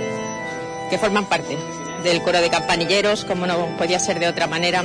[0.90, 1.58] que forman parte
[2.04, 4.84] del coro de campanilleros, como no podía ser de otra manera.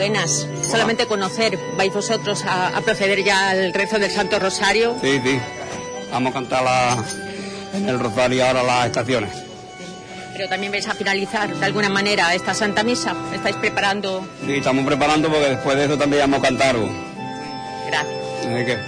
[0.00, 0.46] Buenas.
[0.62, 4.96] Solamente conocer, ¿vais vosotros a, a proceder ya al rezo del Santo Rosario?
[5.02, 5.38] Sí, sí.
[6.10, 7.04] Vamos a cantar la-
[7.74, 9.30] en el Rosario ahora las estaciones.
[10.32, 13.14] Pero también vais a finalizar de alguna manera esta Santa Misa.
[13.34, 14.26] ¿Estáis preparando?
[14.46, 16.88] Sí, estamos preparando porque después de eso también vamos a cantar algo.
[17.86, 18.80] Gracias.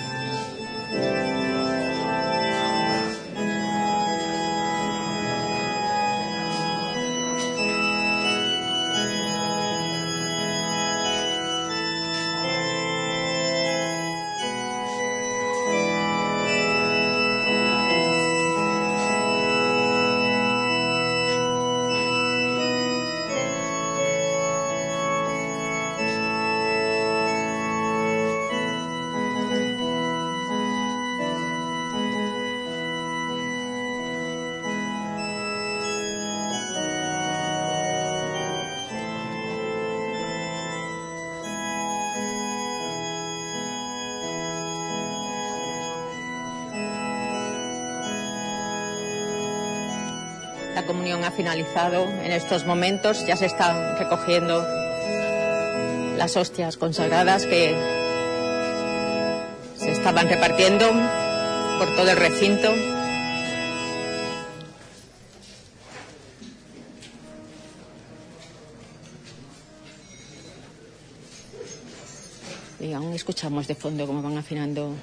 [51.36, 53.26] Finalizado en estos momentos.
[53.26, 54.64] Ya se están recogiendo
[56.16, 57.74] las hostias consagradas que
[59.76, 60.86] se estaban repartiendo
[61.78, 62.72] por todo el recinto.
[72.78, 74.94] Y aún escuchamos de fondo cómo van afinando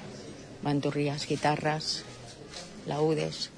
[0.62, 2.04] bandurrias, guitarras,
[2.86, 3.50] laúdes.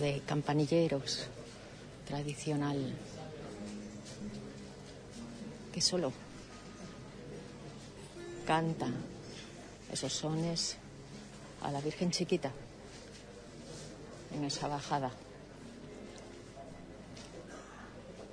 [0.00, 1.26] De campanilleros
[2.08, 2.96] tradicional
[5.72, 6.10] que solo
[8.46, 8.88] canta
[9.92, 10.78] esos sones
[11.60, 12.50] a la Virgen Chiquita
[14.34, 15.10] en esa bajada.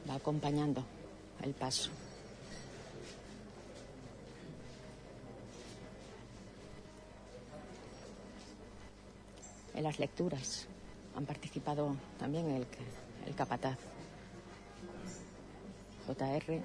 [0.10, 0.86] Va acompañando
[1.44, 1.92] el paso.
[9.76, 10.68] En las lecturas
[11.18, 13.78] han participado también el, capataz.
[16.06, 16.62] JR,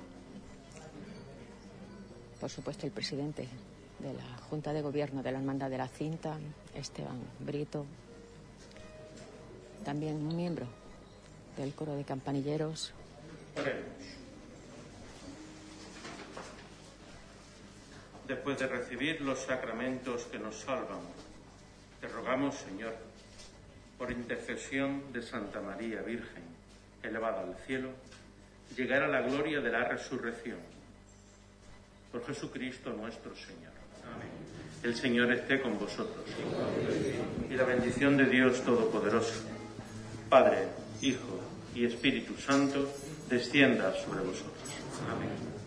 [2.38, 3.48] por supuesto el presidente
[3.98, 6.36] de la Junta de Gobierno de la Hermandad de la Cinta,
[6.74, 7.86] Esteban Brito,
[9.84, 10.66] también un miembro
[11.56, 12.92] del coro de campanilleros.
[18.28, 21.00] Después de recibir los sacramentos que nos salvan,
[22.00, 23.11] te rogamos, Señor,
[24.02, 26.42] por intercesión de Santa María Virgen,
[27.04, 27.90] elevada al cielo,
[28.76, 30.58] llegar a la gloria de la resurrección.
[32.10, 33.70] Por Jesucristo nuestro Señor.
[34.12, 34.28] Amén.
[34.82, 36.24] El Señor esté con vosotros.
[37.48, 39.44] Y la bendición de Dios Todopoderoso,
[40.28, 40.66] Padre,
[41.00, 41.38] Hijo
[41.72, 42.92] y Espíritu Santo,
[43.30, 44.68] descienda sobre vosotros.
[45.08, 45.61] Amén.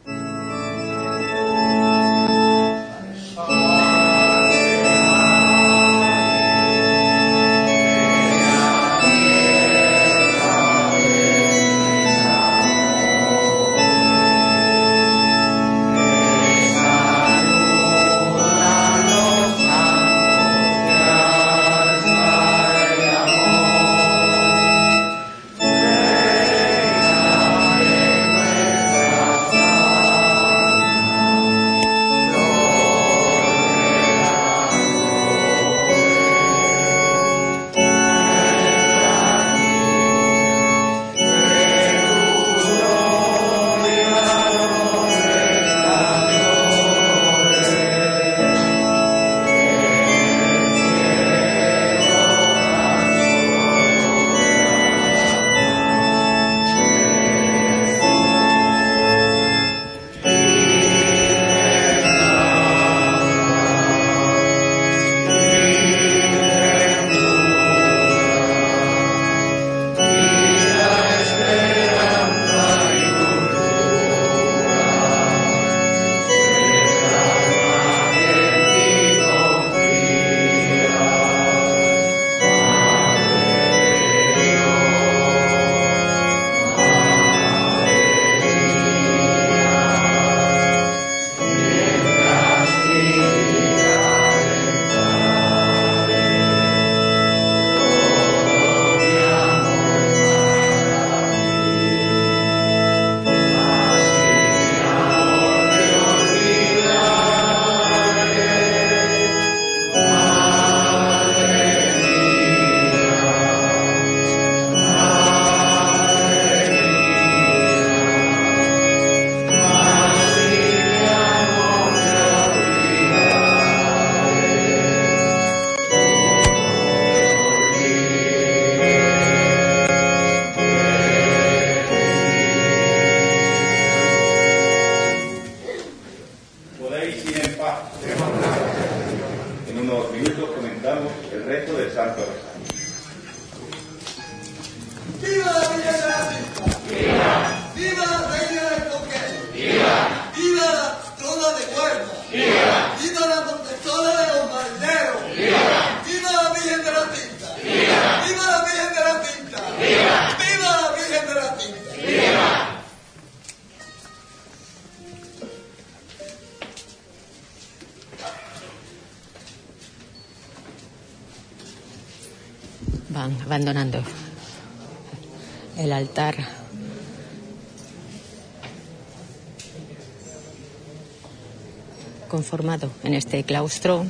[182.55, 184.05] Conformado en este claustro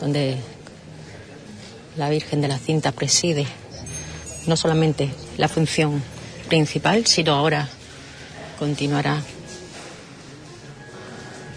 [0.00, 0.38] donde
[1.98, 3.46] la Virgen de la Cinta preside
[4.46, 6.02] no solamente la función
[6.48, 7.68] principal, sino ahora
[8.58, 9.20] continuará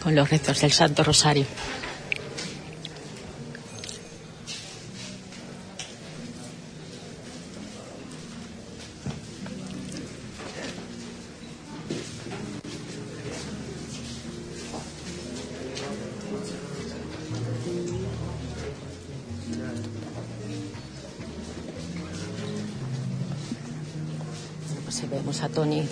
[0.03, 1.45] con los restos del Santo Rosario.
[25.11, 25.83] Vemos a Tony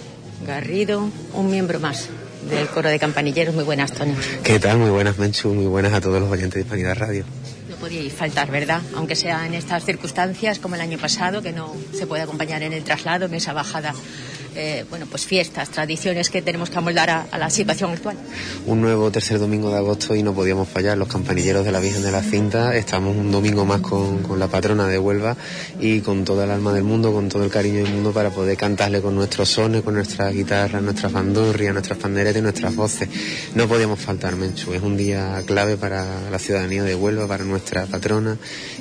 [0.48, 2.10] Garrido, un miembro más
[2.50, 3.54] del coro de campanilleros.
[3.54, 4.14] Muy buenas, Tony.
[4.44, 4.78] ¿Qué tal?
[4.78, 5.54] Muy buenas, Menchu.
[5.54, 7.26] Muy buenas a todos los oyentes de Hispanidad Radio.
[7.70, 8.82] No podíais faltar, ¿verdad?
[8.96, 12.74] Aunque sea en estas circunstancias, como el año pasado, que no se puede acompañar en
[12.74, 13.94] el traslado, en esa bajada
[14.60, 18.18] eh, bueno, pues fiestas, tradiciones que tenemos que amoldar a, la situación actual.
[18.66, 20.98] Un nuevo tercer domingo de agosto y no podíamos fallar.
[20.98, 24.50] Los campanilleros de la Virgen de la Cinta estamos un domingo más con, con la
[24.50, 25.38] patrona de Huelva
[25.80, 28.58] y con toda el alma del mundo, con todo el cariño del mundo para poder
[28.58, 33.08] cantarle con nuestros sones, con nuestras guitarras, nuestras bandurrias, nuestras panderetas y nuestras voces.
[33.56, 34.74] No podíamos faltar, Menchu.
[34.74, 38.38] Es un día clave para la ciudadanía de Huelva, para nuestra patrona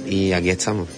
[0.06, 0.88] y aquí estamos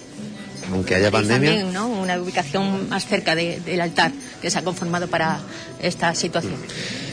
[0.71, 1.49] aunque haya pandemia.
[1.49, 1.87] También, ¿no?
[1.87, 4.11] Una ubicación más cerca de, del altar
[4.41, 5.39] que se ha conformado para
[5.81, 6.55] esta situación.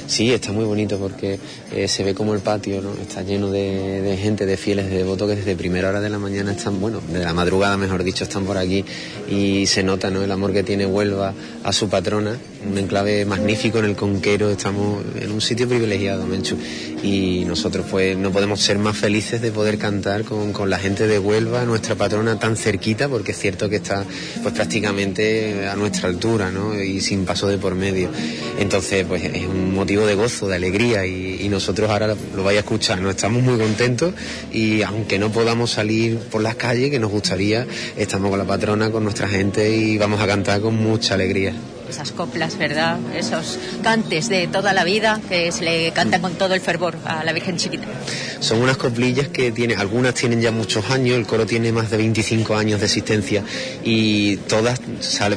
[0.09, 1.39] Sí, está muy bonito porque
[1.71, 2.95] eh, se ve como el patio ¿no?
[2.95, 6.19] está lleno de, de, gente, de fieles, de devotos que desde primera hora de la
[6.19, 8.87] mañana están, bueno, de la madrugada mejor dicho, están por aquí
[9.31, 10.23] y se nota ¿no?
[10.23, 15.05] el amor que tiene Huelva a su patrona, un enclave magnífico en el Conquero, estamos
[15.21, 16.57] en un sitio privilegiado, Menchu,
[17.03, 21.07] y nosotros pues no podemos ser más felices de poder cantar con, con la gente
[21.07, 24.05] de Huelva, nuestra patrona tan cerquita, porque es cierto que está
[24.43, 26.81] pues prácticamente a nuestra altura ¿no?
[26.81, 28.11] y sin paso de por medio.
[28.59, 32.61] Entonces pues es un motivo de gozo, de alegría y, nosotros ahora lo vais a
[32.61, 33.09] escuchar, ¿no?
[33.09, 34.13] Estamos muy contentos
[34.53, 38.91] y aunque no podamos salir por las calles, que nos gustaría, estamos con la patrona,
[38.91, 41.55] con nuestra gente y vamos a cantar con mucha alegría
[41.89, 42.99] esas coplas, ¿verdad?
[43.15, 47.25] Esos cantes de toda la vida que se le cantan con todo el fervor a
[47.25, 47.87] la Virgen Chiquita.
[48.41, 51.97] Son unas coplillas que tiene, algunas tienen ya muchos años, el coro tiene más de
[51.97, 53.43] 25 años de existencia
[53.85, 54.81] y todas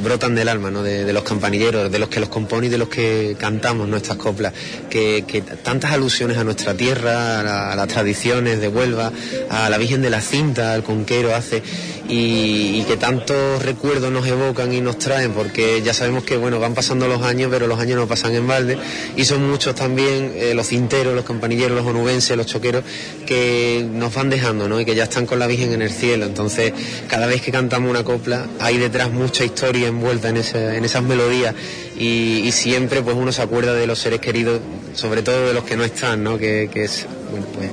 [0.02, 0.84] brotan del alma, ¿no?
[0.84, 4.54] De, los campanilleros, de los que los componen y de los que cantamos nuestras coplas,
[4.90, 5.24] que,
[5.64, 9.12] tantas alusiones a nuestra tierra, a, la, las tradiciones de Huelva,
[9.50, 11.62] a la Virgen de la Cinta, al Conquero hace
[12.08, 16.60] y, y que tantos recuerdos nos evocan y nos traen, porque ya sabemos que bueno,
[16.60, 18.78] van pasando los años, pero los años no pasan en balde
[19.16, 22.84] y son muchos también eh, los cinteros, los campanilleros, los onubenses, los choqueros
[23.26, 24.80] que nos van dejando, ¿no?
[24.80, 26.26] Y que ya están con la Virgen en el cielo.
[26.26, 26.74] Entonces,
[27.08, 31.04] cada vez que cantamos una copla, hay detrás mucha historia envuelta en, ese, en esas
[31.04, 31.56] melodías
[32.02, 34.60] y, y, siempre pues uno se acuerda de los seres queridos,
[34.96, 36.36] sobre todo de los que no están, ¿no?
[36.36, 37.70] Que, que es, bueno, pues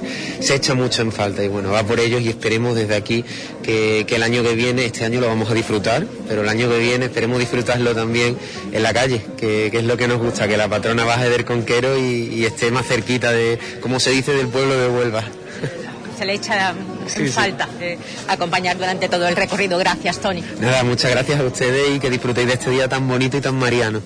[0.46, 3.24] se echa mucho en falta y bueno, va por ellos y esperemos desde aquí
[3.62, 6.68] que, que el año que viene, este año lo vamos a disfrutar, pero el año
[6.68, 8.36] que viene esperemos disfrutarlo también
[8.70, 11.46] en la calle, que, que, es lo que nos gusta, que la patrona baje del
[11.46, 15.24] Conquero y, y, esté más cerquita de, como se dice, del pueblo de Huelva.
[16.18, 17.84] Se le echa en sí, falta sí.
[17.84, 19.78] Eh, acompañar durante todo el recorrido.
[19.78, 20.42] Gracias, Tony.
[20.60, 23.54] Nada, muchas gracias a ustedes y que disfrutéis de este día tan bonito y tan
[23.54, 24.02] mariano.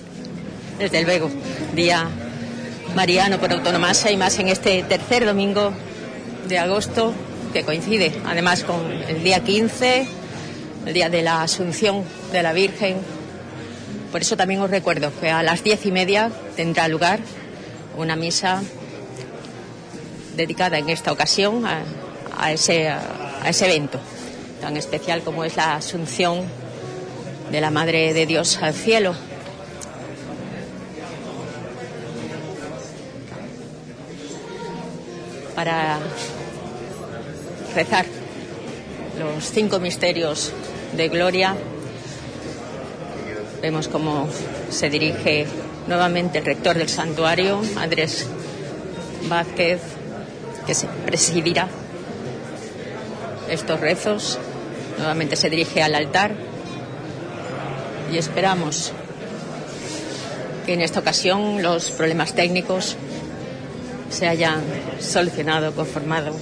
[0.82, 1.30] Desde luego,
[1.76, 2.08] día
[2.96, 5.72] mariano por autonomasa y más en este tercer domingo
[6.48, 7.14] de agosto
[7.52, 10.08] que coincide además con el día 15,
[10.86, 12.02] el día de la Asunción
[12.32, 12.96] de la Virgen
[14.10, 17.20] por eso también os recuerdo que a las diez y media tendrá lugar
[17.96, 18.60] una misa
[20.34, 22.96] dedicada en esta ocasión a ese
[23.60, 24.00] evento
[24.60, 26.42] tan especial como es la asunción
[27.52, 29.14] de la Madre de Dios al cielo.
[35.54, 35.98] Para
[37.74, 38.06] rezar
[39.18, 40.52] los cinco misterios
[40.96, 41.56] de gloria
[43.62, 44.28] Vemos cómo
[44.70, 45.46] se dirige
[45.86, 48.26] nuevamente el rector del santuario, Andrés
[49.28, 49.80] Vázquez,
[50.66, 51.68] que se presidirá
[53.48, 54.40] estos rezos.
[54.98, 56.34] Nuevamente se dirige al altar
[58.12, 58.90] y esperamos
[60.66, 62.96] que en esta ocasión los problemas técnicos
[64.12, 64.62] se hayan
[65.00, 66.36] solucionado, conformado,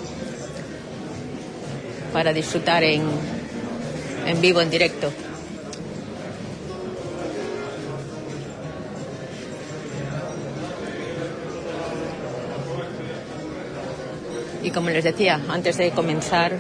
[2.13, 3.03] para disfrutar en,
[4.27, 5.13] en vivo, en directo.
[14.63, 16.53] Y como les decía, antes de comenzar,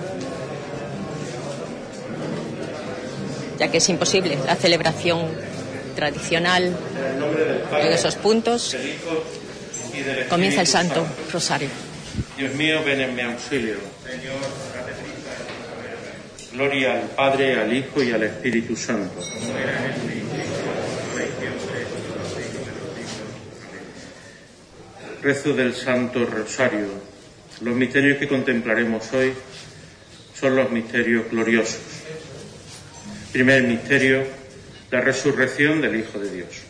[3.59, 5.29] ya que es imposible la celebración
[5.95, 6.75] tradicional
[7.79, 8.77] en esos puntos.
[10.29, 11.69] Comienza el Santo Rosario.
[12.37, 13.77] Dios mío, ven en mi auxilio.
[16.53, 19.21] Gloria al Padre, al Hijo y al Espíritu Santo.
[25.23, 26.89] Rezo del Santo Rosario.
[27.61, 29.35] Los misterios que contemplaremos hoy
[30.35, 31.81] son los misterios gloriosos.
[33.33, 34.25] Primer misterio,
[34.91, 36.70] la resurrección del Hijo de Dios.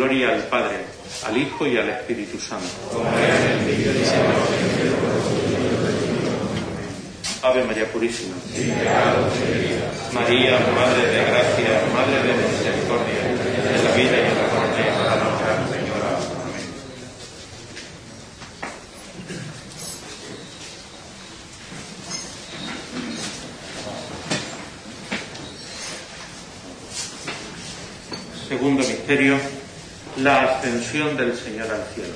[0.00, 0.78] Gloria al Padre,
[1.26, 2.64] al Hijo y al Espíritu Santo.
[7.42, 8.34] Ave María Purísima.
[10.14, 15.16] María, Madre de Gracia, Madre de Misericordia, en la vida y en la muerte, a
[15.20, 16.10] Nuestra Señora.
[16.46, 16.64] Amén.
[28.48, 29.59] Segundo misterio,
[30.22, 32.14] la ascensión del Señor al cielo.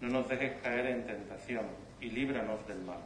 [0.00, 1.66] No nos dejes caer en tentación
[2.00, 3.00] y líbranos del mal.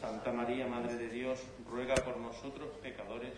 [0.00, 3.32] Santa María, Madre de Dios, ruega por nosotros pecadores,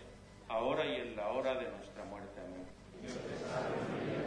[0.49, 2.41] ahora y en la hora de nuestra muerte.
[2.41, 4.26] Amén.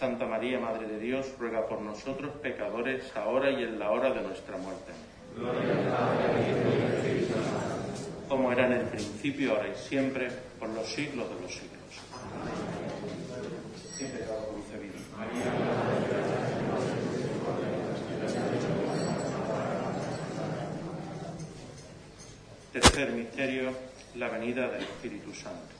[0.00, 4.22] Santa María, Madre de Dios, ruega por nosotros pecadores, ahora y en la hora de
[4.22, 4.92] nuestra muerte.
[8.26, 11.80] Como era en el principio, ahora y siempre, por los siglos de los siglos.
[13.98, 14.08] Sin.
[22.72, 23.72] Tercer misterio,
[24.14, 25.79] la venida del Espíritu Santo.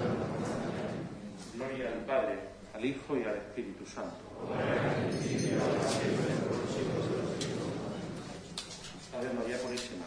[1.87, 2.39] Al Padre,
[2.75, 4.17] al Hijo y al Espíritu Santo.
[9.17, 10.05] Ave María Purísima.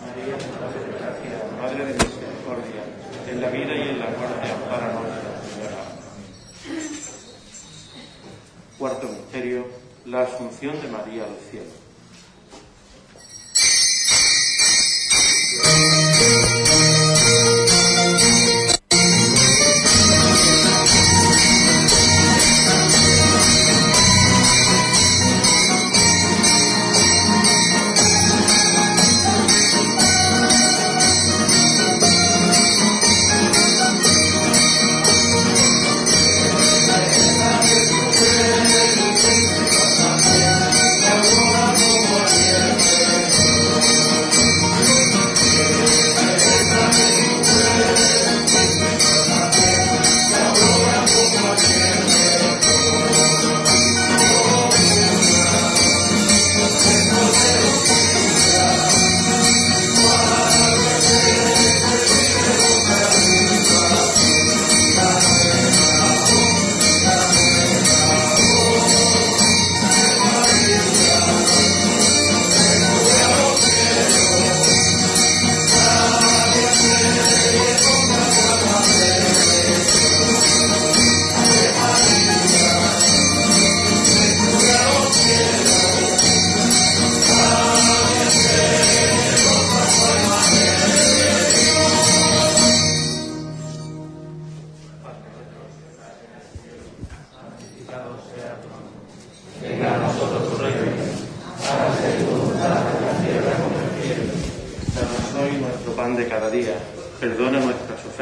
[0.00, 2.82] María, Madre de Gracia, Madre de Misericordia,
[3.28, 5.82] en la vida y en la muerte, para nuestra Señora.
[8.78, 9.66] Cuarto misterio,
[10.06, 11.87] la asunción de María al cielo.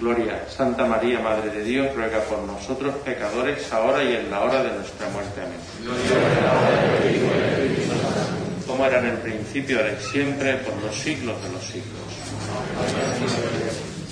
[0.00, 4.62] Gloria, Santa María, Madre de Dios, ruega por nosotros pecadores, ahora y en la hora
[4.62, 5.40] de nuestra muerte.
[5.40, 5.58] Amén.
[8.64, 11.98] Como era en el principio, ahora y siempre, por los siglos de los siglos.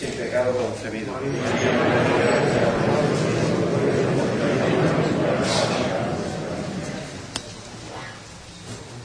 [0.01, 1.13] Sin pecado concebido.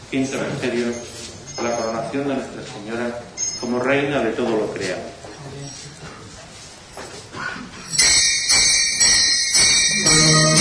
[0.09, 0.87] Quinto misterio,
[1.63, 3.19] la coronación de Nuestra Señora
[3.61, 5.20] como reina de todo lo creado.
[7.41, 7.57] Thank
[10.59, 10.60] you.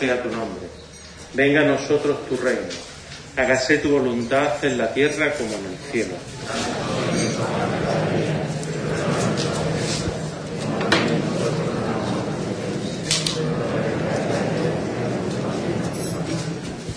[0.00, 0.66] Sea tu nombre.
[1.34, 2.72] Venga a nosotros tu reino.
[3.36, 6.14] Hágase tu voluntad en la tierra como en el cielo.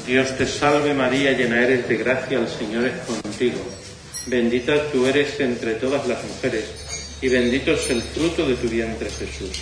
[0.08, 3.60] Dios te salve María, llena eres de gracia, el Señor es contigo.
[4.28, 6.66] Bendita tú eres entre todas las mujeres
[7.22, 9.62] y bendito es el fruto de tu vientre Jesús.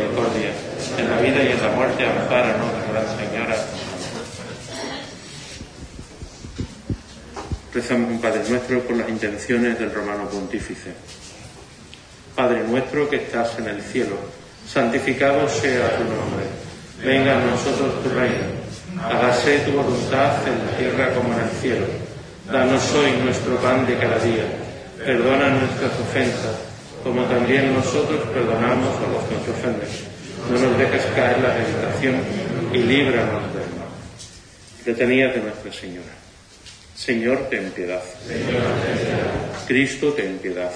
[1.11, 3.55] la vida y en la muerte, amparanos, Gran Señora.
[7.73, 10.91] Rezamos un Padre nuestro por las intenciones del Romano Pontífice.
[12.35, 14.15] Padre nuestro que estás en el cielo,
[14.65, 16.45] santificado sea tu nombre.
[17.03, 18.47] Venga a nosotros tu reino.
[19.03, 21.85] Hágase tu voluntad en la tierra como en el cielo.
[22.49, 24.45] Danos hoy nuestro pan de cada día.
[24.97, 26.55] Perdona nuestras ofensas,
[27.03, 30.10] como también nosotros perdonamos a los que nos ofenden.
[30.49, 32.15] No nos dejes caer la tentación
[32.73, 33.89] y líbranos del mal.
[34.85, 36.21] Detenías de Nuestra Señora.
[36.95, 38.03] Señor, ten piedad.
[39.67, 40.71] Cristo, ten piedad.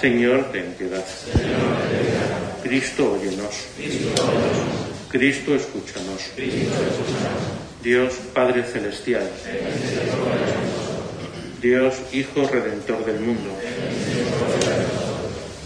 [0.00, 1.04] Señor, ten piedad.
[2.62, 3.54] Cristo, óyenos.
[5.08, 6.22] Cristo, escúchanos.
[7.82, 9.30] Dios, Padre Celestial.
[11.60, 13.50] Dios, Hijo Redentor del mundo.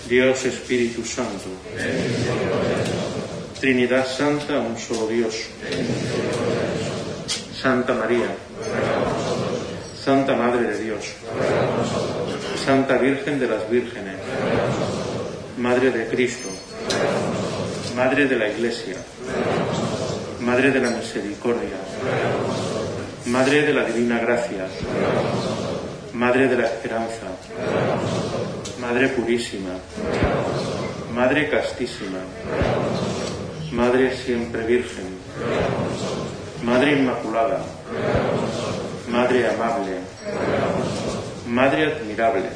[0.09, 1.51] Dios, Espíritu Santo.
[3.61, 5.35] Trinidad Santa, un solo Dios.
[7.61, 8.29] Santa María.
[10.03, 11.05] Santa Madre de Dios.
[12.65, 14.17] Santa Virgen de las Vírgenes.
[15.59, 16.49] Madre de Cristo.
[17.95, 18.97] Madre de la Iglesia.
[20.41, 21.77] Madre de la Misericordia.
[23.27, 24.67] Madre de la Divina Gracia.
[26.15, 27.27] Madre de la Esperanza.
[28.89, 29.75] Madre Purísima.
[31.15, 32.21] Madre Castísima.
[33.71, 35.09] Madre Siempre Virgen.
[36.65, 37.61] Madre Inmaculada.
[39.13, 39.99] Madre Amable.
[41.47, 42.49] Madre Admirable.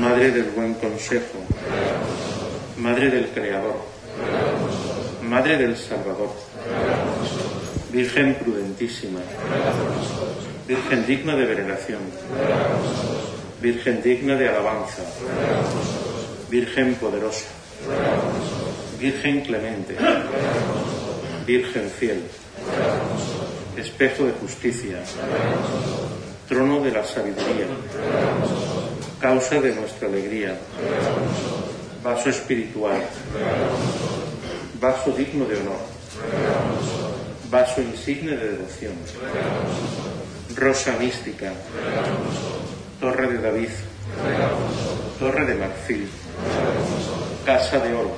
[0.00, 1.40] Madre del Buen Consejo.
[2.78, 3.76] Madre del Creador.
[5.22, 6.32] Madre del Salvador.
[7.92, 9.20] Virgen prudentísima.
[10.66, 12.00] Virgen digna de veneración,
[13.60, 15.02] Virgen digna de alabanza,
[16.48, 17.44] Virgen poderosa,
[18.98, 19.96] Virgen clemente,
[21.46, 22.22] Virgen fiel,
[23.76, 24.96] espejo de justicia,
[26.48, 27.66] trono de la sabiduría,
[29.20, 30.56] causa de nuestra alegría,
[32.02, 33.02] vaso espiritual,
[34.80, 35.84] vaso digno de honor,
[37.50, 38.94] vaso insigne de devoción,
[40.56, 41.52] rosa mística,
[43.00, 43.70] torre de David,
[45.18, 46.06] torre de marfil,
[47.46, 48.12] casa de oro,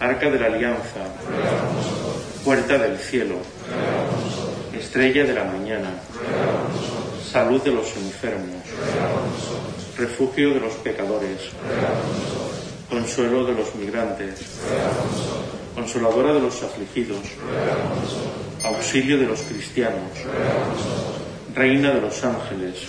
[0.00, 1.04] arca de la alianza,
[2.44, 3.36] puerta del cielo,
[4.76, 5.90] estrella de la mañana,
[7.30, 8.64] salud de los enfermos,
[9.96, 11.50] refugio de los pecadores,
[12.90, 14.58] consuelo de los migrantes,
[15.76, 17.22] consoladora de los afligidos,
[18.64, 20.10] auxilio de los cristianos,
[21.54, 22.88] reina de los ángeles,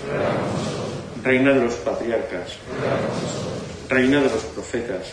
[1.24, 2.58] reina de los patriarcas,
[3.90, 5.08] reina de los profetas,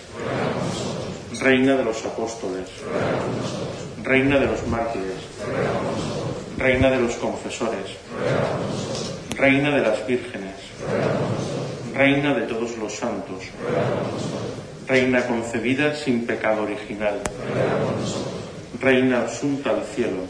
[1.40, 2.68] reina de los apóstoles,
[4.02, 5.20] reina de los mártires,
[6.58, 7.96] reina de los confesores,
[9.36, 10.54] reina de las vírgenes,
[11.94, 13.44] reina de todos los santos,
[14.86, 17.20] reina concebida sin pecado original,
[18.80, 20.26] reina asunta al cielo,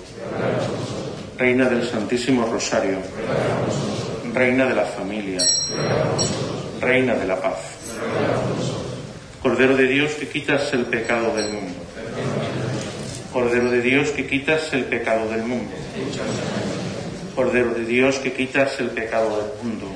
[1.40, 2.98] reina del Santísimo Rosario,
[4.34, 5.38] reina de la familia,
[6.82, 7.56] reina de la paz.
[9.42, 11.78] Cordero de Dios que quitas el pecado del mundo.
[13.32, 15.72] Cordero de Dios que quitas el pecado del mundo.
[17.34, 19.86] Cordero de Dios que quitas el pecado del mundo.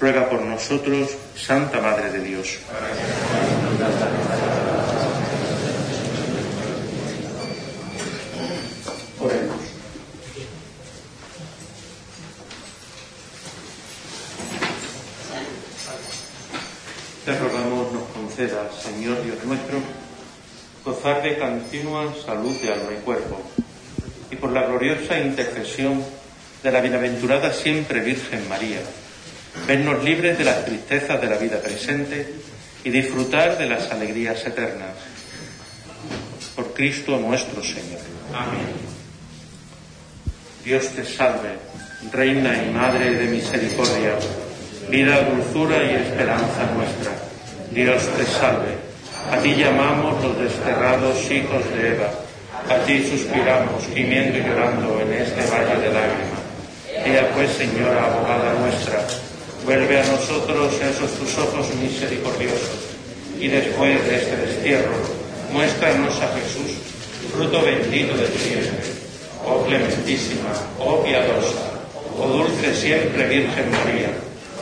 [0.00, 2.58] Ruega por nosotros, Santa Madre de Dios.
[9.20, 9.56] Oremos.
[17.24, 17.32] Te
[18.38, 19.80] Señor Dios nuestro,
[20.84, 23.42] gozar de continua salud de alma y cuerpo,
[24.30, 26.04] y por la gloriosa intercesión
[26.62, 28.78] de la bienaventurada siempre Virgen María,
[29.66, 32.32] vernos libres de las tristezas de la vida presente
[32.84, 34.94] y disfrutar de las alegrías eternas.
[36.54, 37.98] Por Cristo nuestro Señor.
[38.32, 38.68] Amén.
[40.64, 41.58] Dios te salve,
[42.12, 44.14] Reina y Madre de Misericordia,
[44.88, 47.27] vida, dulzura y esperanza nuestra.
[47.70, 48.74] Dios te salve.
[49.30, 52.10] A ti llamamos los desterrados hijos de Eva.
[52.68, 56.42] A ti suspiramos, gimiendo y llorando en este valle de lágrimas.
[57.04, 59.04] Ella pues, Señora, abogada nuestra,
[59.64, 62.88] vuelve a nosotros esos tus ojos misericordiosos
[63.38, 64.92] y después de este destierro,
[65.52, 66.76] muéstranos a Jesús,
[67.32, 68.98] fruto bendito de tu vientre.
[69.46, 70.50] Oh clementísima,
[70.80, 71.70] oh piadosa,
[72.18, 74.10] oh dulce siempre Virgen María,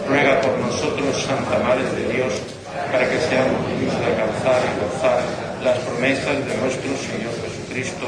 [0.06, 2.32] ruega por nosotros, Santa Madre de Dios,
[2.92, 5.20] para que seamos dignos de alcanzar y gozar
[5.62, 8.06] las promesas de nuestro Señor Jesucristo.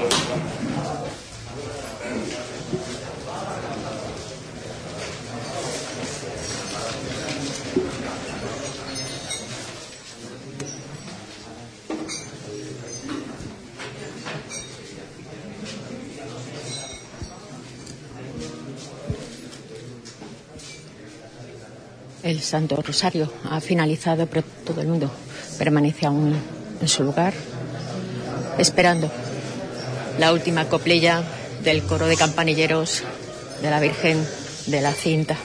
[22.29, 25.11] El Santo Rosario ha finalizado, pero todo el mundo
[25.57, 26.37] permanece aún
[26.79, 27.33] en su lugar,
[28.59, 29.11] esperando
[30.19, 31.23] la última coplilla
[31.65, 33.03] del coro de campanilleros
[33.63, 34.23] de la Virgen
[34.67, 35.39] de la Cinta.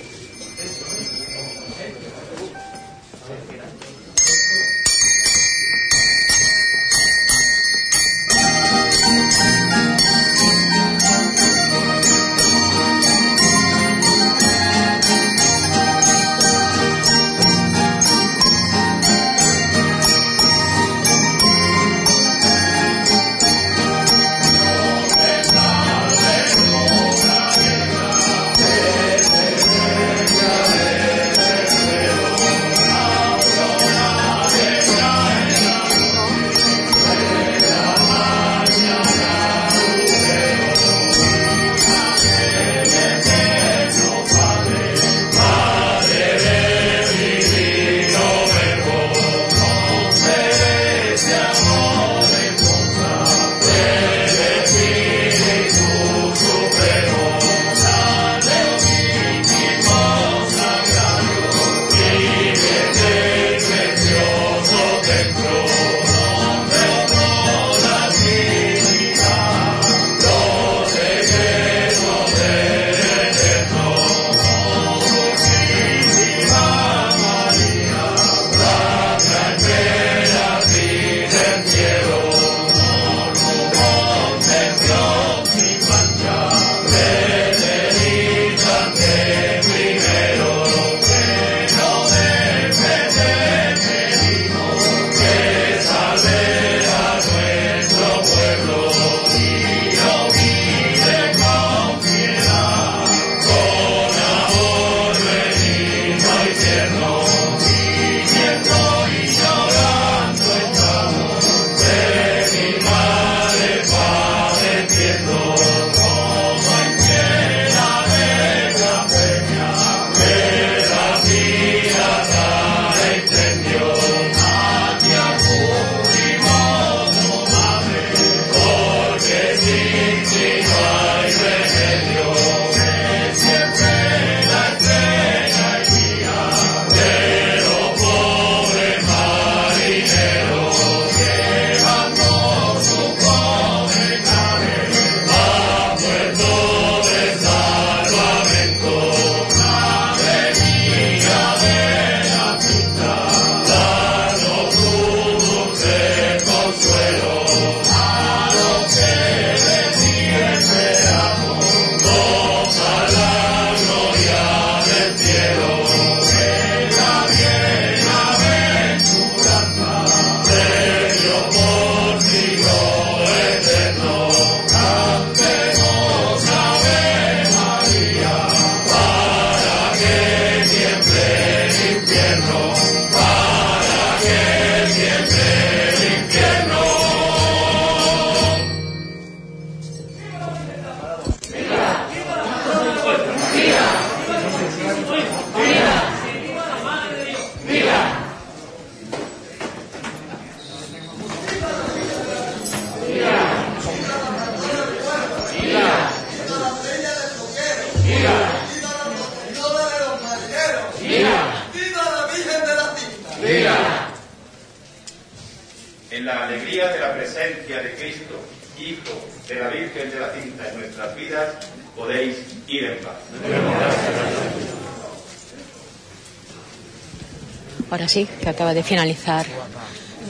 [228.74, 229.45] Acaba de finalizar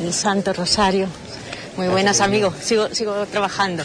[0.02, 1.08] el Santo Rosario.
[1.78, 2.54] Muy buenas, amigos.
[2.62, 3.84] Sigo, sigo trabajando.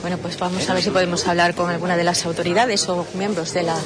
[0.00, 3.52] Bueno, pues vamos a ver si podemos hablar con alguna de las autoridades o miembros
[3.52, 3.76] de la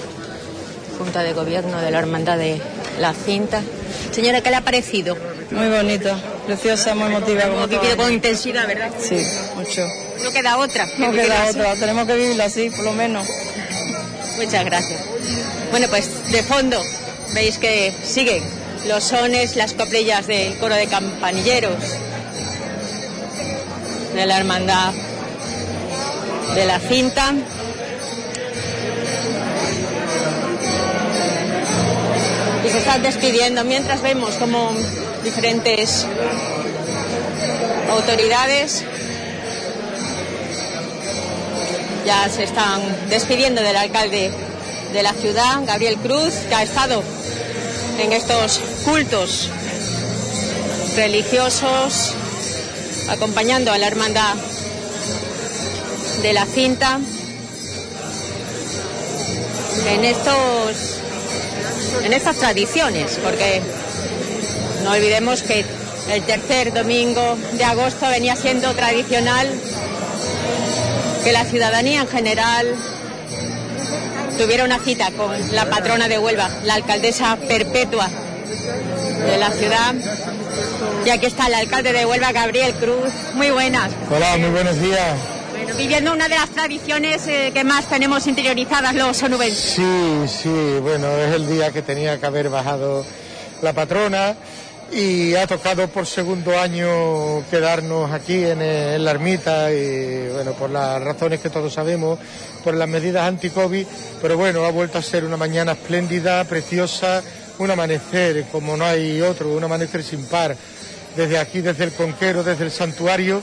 [0.99, 2.61] Junta de Gobierno de la Hermandad de
[3.01, 3.63] la Cinta.
[4.13, 5.17] Señora, ¿qué le ha parecido?
[5.51, 6.17] Muy bonita,
[6.47, 7.43] preciosa, muy emotiva.
[7.49, 8.93] Como con intensidad, ¿verdad?
[8.99, 9.27] Sí,
[9.57, 9.87] mucho.
[10.23, 10.87] No queda otra.
[10.99, 13.27] No queda otra, tenemos que vivirla así, por lo menos.
[14.37, 15.01] Muchas gracias.
[15.71, 16.81] Bueno, pues de fondo
[17.35, 18.54] veis que siguen
[18.87, 21.83] los sones, las coplillas del coro de campanilleros
[24.15, 24.93] de la hermandad
[26.55, 27.35] de la cinta.
[32.65, 34.73] Y se están despidiendo mientras vemos como
[35.23, 36.07] diferentes
[37.91, 38.85] autoridades
[42.05, 44.31] ya se están despidiendo del alcalde
[44.93, 47.03] de la ciudad, Gabriel Cruz, que ha estado
[47.99, 49.51] en estos cultos
[50.97, 52.15] religiosos
[53.09, 54.35] acompañando a la hermandad
[56.23, 56.99] de la cinta.
[59.87, 61.01] En estos
[62.05, 63.61] en estas tradiciones porque
[64.83, 65.65] no olvidemos que
[66.11, 69.49] el tercer domingo de agosto venía siendo tradicional
[71.23, 72.94] que la ciudadanía en general
[74.39, 79.95] tuviera una cita con la patrona de Huelva, la alcaldesa perpetua de la ciudad.
[81.05, 83.13] Y aquí está el alcalde de Huelva, Gabriel Cruz.
[83.35, 83.91] Muy buenas.
[84.11, 85.17] Hola, muy buenos días.
[85.51, 89.75] Bueno, viviendo una de las tradiciones eh, que más tenemos interiorizadas los sonubenses.
[89.77, 93.05] Sí, sí, bueno, es el día que tenía que haber bajado
[93.63, 94.35] la patrona
[94.95, 101.03] y ha tocado por segundo año quedarnos aquí en, la ermita y bueno, por las
[101.03, 102.17] razones que todos sabemos,
[102.63, 103.85] por las medidas anti-COVID,
[104.23, 107.25] pero bueno, ha vuelto a ser una mañana espléndida, preciosa,
[107.59, 110.57] un amanecer como no hay otro, un amanecer sin par,
[111.17, 113.43] desde aquí, desde el conquero, desde el santuario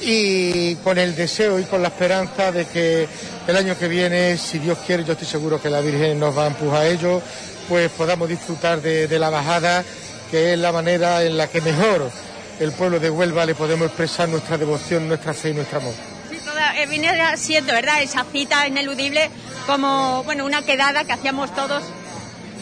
[0.00, 3.06] y con el deseo y con la esperanza de que
[3.46, 6.44] el año que viene, si Dios quiere, yo estoy seguro que la Virgen nos va
[6.44, 7.22] a empujar a ello,
[7.68, 9.84] pues podamos disfrutar de la bajada
[10.30, 12.10] que es la manera en la que mejor
[12.60, 15.94] el pueblo de Huelva le podemos expresar nuestra devoción, nuestra fe y nuestro amor.
[16.30, 18.02] Sí, toda, eh, viene siendo, ¿verdad?
[18.02, 19.30] Esa cita ineludible
[19.66, 21.82] como, bueno, una quedada que hacíamos todos.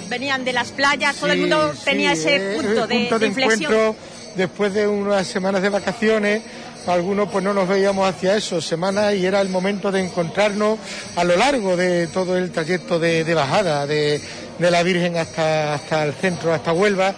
[0.08, 3.18] Venían de las playas, todo el mundo Sí, tenía ese es punto el de, punto
[3.18, 3.72] de inflexión.
[3.72, 3.96] encuentro
[4.36, 6.42] después de unas semanas de vacaciones.
[6.86, 10.78] Algunos pues no nos veíamos hacia eso, semanas, y era el momento de encontrarnos
[11.16, 14.20] a lo largo de todo el trayecto de, de bajada de,
[14.56, 17.12] de la Virgen hasta, hasta el centro, hasta Huelva.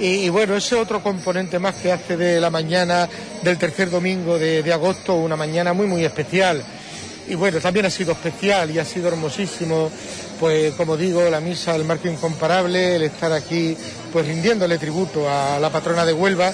[0.00, 3.08] Y, bueno, ese otro componente más que hace de la mañana
[3.42, 6.62] del tercer domingo de, agosto una mañana muy, muy especial.
[7.26, 9.90] Y bueno, también ha sido especial y ha sido hermosísimo,
[10.38, 13.76] pues como digo, la misa, el marco incomparable, el estar aquí,
[14.12, 16.52] pues rindiéndole tributo a la patrona de Huelva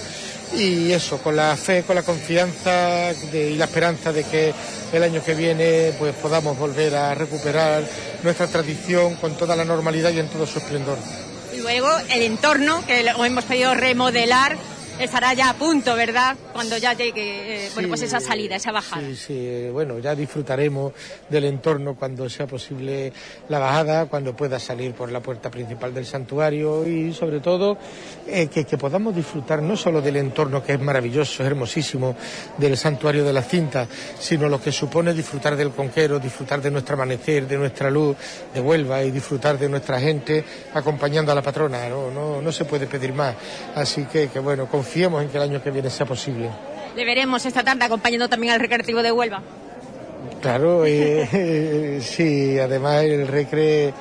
[0.57, 4.55] y eso, con la fe, con la confianza y la esperanza de que
[4.93, 7.85] el año que viene pues podamos volver a recuperar
[8.23, 10.99] nuestra tradición con toda la normalidad y en todo su esplendor.
[11.65, 14.59] Luego el entorno, que lo hemos podido remodelar,
[14.99, 16.37] estará ya a punto, ¿verdad?
[16.53, 19.03] Cuando ya llegue, eh, bueno, pues esa salida, esa bajada.
[19.03, 20.93] Sí, sí, bueno, ya disfrutaremos
[21.29, 23.13] del entorno cuando sea posible
[23.49, 27.77] la bajada, cuando pueda salir por la puerta principal del santuario y sobre todo
[28.27, 32.17] eh, que, que podamos disfrutar no solo del entorno que es maravilloso, es hermosísimo,
[32.59, 33.87] del santuario de la cinta,
[34.19, 38.17] sino lo que supone disfrutar del conquero, disfrutar de nuestro amanecer, de nuestra luz
[38.53, 42.65] de Huelva y disfrutar de nuestra gente acompañando a la patrona, no, no, no se
[42.65, 43.35] puede pedir más.
[43.75, 46.51] Así que, que bueno, confiemos en que el año que viene sea posible.
[46.95, 49.41] Le veremos esta tarde acompañando también al Recreativo de Huelva.
[50.43, 53.95] Claro, eh, sí, además el Recre,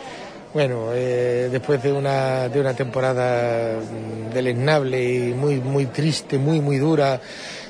[0.54, 6.60] bueno, eh, después de una, de una temporada mm, deleznable y muy, muy triste, muy,
[6.60, 7.22] muy dura,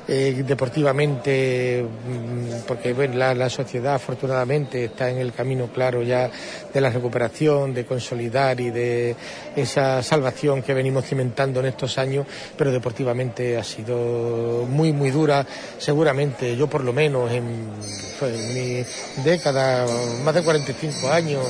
[0.07, 6.29] eh, deportivamente, mm, porque bueno, la, la sociedad afortunadamente está en el camino claro ya
[6.73, 9.15] de la recuperación, de consolidar y de
[9.55, 12.25] esa salvación que venimos cimentando en estos años,
[12.57, 15.45] pero deportivamente ha sido muy, muy dura.
[15.77, 17.43] Seguramente yo por lo menos en,
[18.19, 18.83] pues, mi
[19.23, 19.85] década,
[20.23, 21.45] más de 45 años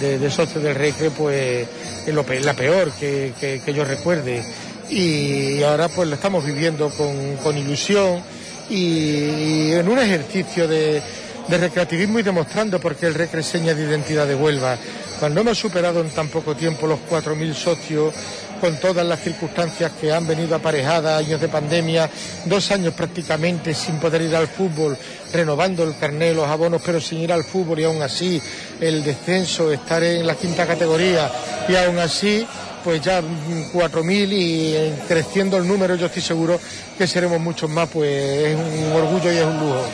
[0.00, 1.66] de, de socio del Recre, pues
[2.06, 4.42] es lo la peor que, que- que yo recuerde.
[4.90, 8.22] Y ahora pues lo estamos viviendo con, con ilusión
[8.70, 11.02] y, en un ejercicio de,
[11.48, 14.78] recreativismo y demostrando por qué el Recre es seña de identidad de Huelva.
[15.20, 18.14] Cuando hemos superado en tan poco tiempo los 4.000 socios
[18.60, 22.08] con todas las circunstancias que han venido aparejadas, años de pandemia,
[22.46, 24.96] dos años prácticamente sin poder ir al fútbol,
[25.32, 28.40] renovando el carnet, los abonos, pero sin ir al fútbol y aún así
[28.80, 31.30] el descenso, estar en la quinta categoría
[31.68, 32.46] y aún así
[32.84, 36.60] pues ya 4.000 y eh, creciendo el número, yo estoy seguro
[36.98, 39.86] que seremos muchos más, pues es un orgullo y es un lujo.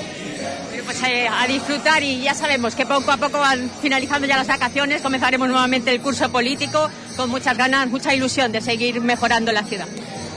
[0.85, 4.49] Pues eh, a disfrutar y ya sabemos que poco a poco van finalizando ya las
[4.49, 9.63] vacaciones, comenzaremos nuevamente el curso político con muchas ganas, mucha ilusión de seguir mejorando la
[9.63, 9.87] ciudad.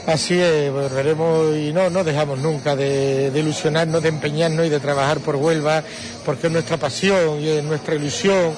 [0.06, 4.78] Así es, veremos y no, no dejamos nunca de, de, ilusionarnos, de empeñarnos y de
[4.78, 5.82] trabajar por Huelva,
[6.24, 8.54] porque es nuestra pasión y es nuestra ilusión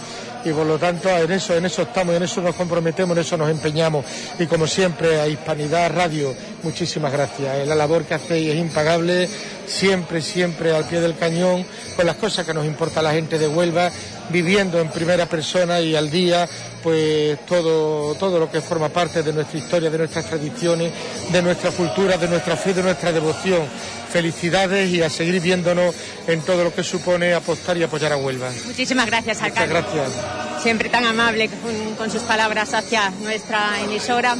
[0.46, 3.36] y por lo tanto en eso, en eso estamos, en eso nos comprometemos, en eso
[3.36, 4.04] nos empeñamos
[4.38, 7.66] y como siempre a Hispanidad Radio, muchísimas gracias.
[7.66, 9.28] La labor que hacéis es impagable,
[9.66, 11.66] siempre, siempre al pie del cañón,
[11.96, 13.90] con las cosas que nos importa a la gente de Huelva,
[14.30, 16.48] viviendo en primera persona y al día,
[16.82, 20.92] pues todo, todo lo que forma parte de nuestra historia, de nuestras tradiciones,
[21.32, 23.62] de nuestra cultura, de nuestra fe, de nuestra devoción.
[24.10, 25.94] Felicidades y a seguir viéndonos
[26.26, 28.50] en todo lo que supone apostar y apoyar a Huelva.
[28.66, 29.74] Muchísimas gracias, alcalde.
[29.74, 30.62] Muchas gracias.
[30.62, 34.36] Siempre tan amable con, con sus palabras hacia nuestra emisora.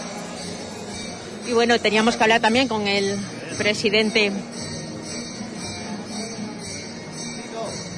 [1.47, 3.17] Y bueno, teníamos que hablar también con el
[3.59, 4.33] presidente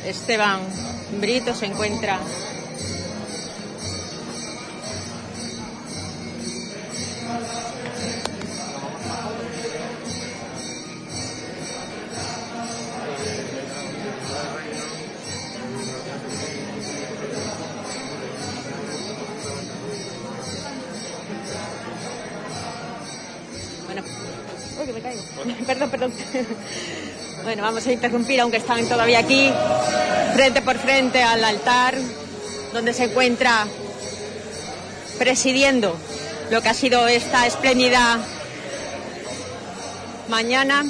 [0.08, 0.60] Esteban
[1.20, 2.18] Brito se encuentra
[27.48, 29.50] Bueno, vamos a interrumpir, aunque están todavía aquí,
[30.34, 31.94] frente por frente al altar,
[32.74, 33.66] donde se encuentra
[35.18, 35.96] presidiendo
[36.50, 38.18] lo que ha sido esta espléndida
[40.28, 40.84] mañana,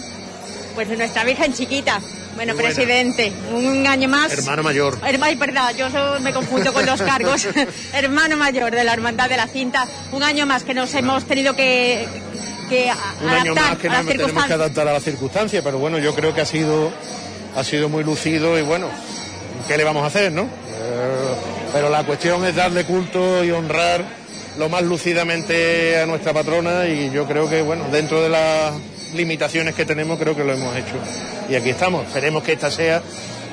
[0.74, 2.00] pues nuestra Virgen chiquita.
[2.34, 4.32] Bueno, presidente, un año más.
[4.32, 4.98] Hermano mayor.
[5.00, 7.46] Ay, perdón, yo me confundo con los cargos.
[7.92, 9.86] Hermano mayor de la Hermandad de la Cinta.
[10.10, 12.08] Un año más que nos hemos tenido que,
[12.68, 12.90] que
[13.22, 16.34] un año más que nos tenemos que adaptar a las circunstancias, pero bueno, yo creo
[16.34, 16.90] que ha sido,
[17.56, 18.88] ha sido muy lucido y bueno,
[19.66, 20.42] ¿qué le vamos a hacer, no?
[20.42, 20.46] Eh,
[21.72, 24.04] pero la cuestión es darle culto y honrar
[24.58, 28.72] lo más lucidamente a nuestra patrona y yo creo que, bueno, dentro de las
[29.14, 30.94] limitaciones que tenemos, creo que lo hemos hecho.
[31.48, 33.02] Y aquí estamos, esperemos que esta sea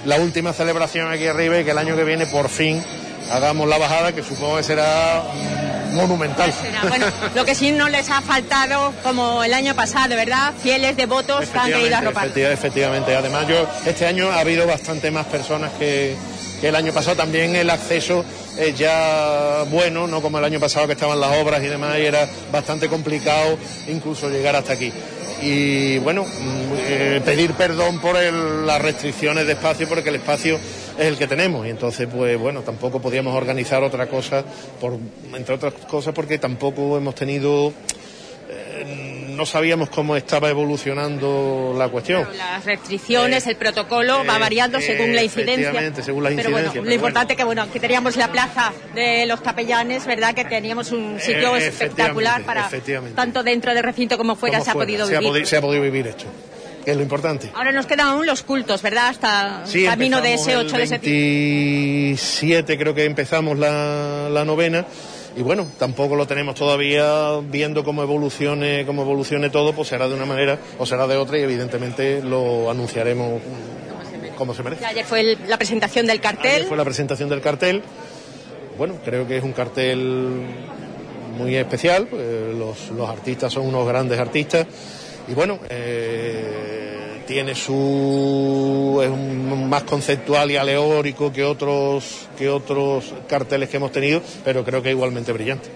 [0.06, 2.84] la última celebración aquí arriba y que el año que viene por fin
[3.32, 5.24] hagamos la bajada, que supongo que será
[5.94, 6.54] monumental.
[6.88, 10.54] Bueno, lo que sí no les ha faltado, como el año pasado, ¿verdad?
[10.62, 12.30] Fieles devotos que han querido arropar.
[12.38, 16.16] Efectivamente, además yo este año ha habido bastante más personas que,
[16.62, 17.16] que el año pasado.
[17.16, 18.24] También el acceso
[18.58, 22.06] es ya bueno, no como el año pasado que estaban las obras y demás, y
[22.06, 23.58] era bastante complicado
[23.88, 24.92] incluso llegar hasta aquí
[25.42, 26.26] y bueno,
[26.78, 30.60] eh, pedir perdón por el, las restricciones de espacio porque el espacio
[30.98, 34.44] es el que tenemos y entonces pues bueno, tampoco podíamos organizar otra cosa,
[34.80, 34.98] por,
[35.34, 37.74] entre otras cosas porque tampoco hemos tenido...
[38.50, 42.24] Eh, no sabíamos cómo estaba evolucionando la cuestión.
[42.24, 45.74] Pero las restricciones, eh, el protocolo va variando según la incidencia.
[46.02, 46.72] según la pero incidencia.
[46.72, 50.34] Bueno, lo importante es que bueno, que teníamos la plaza de los capellanes, ¿verdad?
[50.34, 52.70] Que teníamos un sitio espectacular para
[53.14, 55.44] tanto dentro del recinto como fuera, se ha podido se vivir.
[55.44, 56.26] Ha se ha podido vivir esto
[56.86, 57.52] que es lo importante.
[57.54, 59.10] Ahora nos quedan aún los cultos, ¿verdad?
[59.10, 61.22] Hasta sí, camino de ese 8 de septiembre.
[61.22, 64.86] 27 creo que empezamos la, la novena
[65.36, 70.14] y bueno, tampoco lo tenemos todavía viendo cómo evolucione, cómo evolucione todo, pues será de
[70.14, 73.42] una manera o será de otra y evidentemente lo anunciaremos
[74.38, 74.86] como se merece.
[74.86, 76.52] Ayer fue la presentación del cartel.
[76.52, 77.82] Ayer fue la presentación del cartel.
[78.78, 80.46] Bueno, creo que es un cartel
[81.38, 84.66] muy especial, pues, los, los, artistas son unos grandes artistas
[85.28, 86.75] y bueno, eh,
[87.26, 93.92] tiene su es un, más conceptual y aleórico que otros que otros carteles que hemos
[93.92, 95.70] tenido, pero creo que igualmente brillante.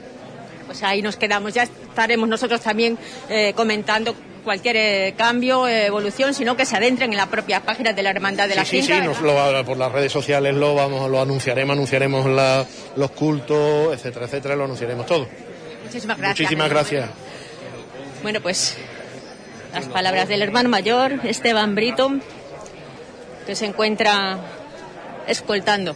[0.66, 2.98] Pues ahí nos quedamos, ya estaremos nosotros también
[3.28, 7.94] eh, comentando cualquier eh, cambio, eh, evolución, sino que se adentren en la propia página
[7.94, 8.82] de la Hermandad de la sí.
[8.82, 12.66] Sí, sí, nos lo, por las redes sociales lo vamos, lo anunciaremos, anunciaremos la,
[12.96, 15.28] los cultos, etcétera, etcétera, lo anunciaremos todo.
[15.84, 16.40] Muchísimas gracias.
[16.40, 17.10] Muchísimas gracias.
[18.22, 18.78] Bueno, pues
[19.74, 22.12] las palabras del hermano mayor, Esteban Brito,
[23.46, 24.38] que se encuentra
[25.28, 25.96] escoltando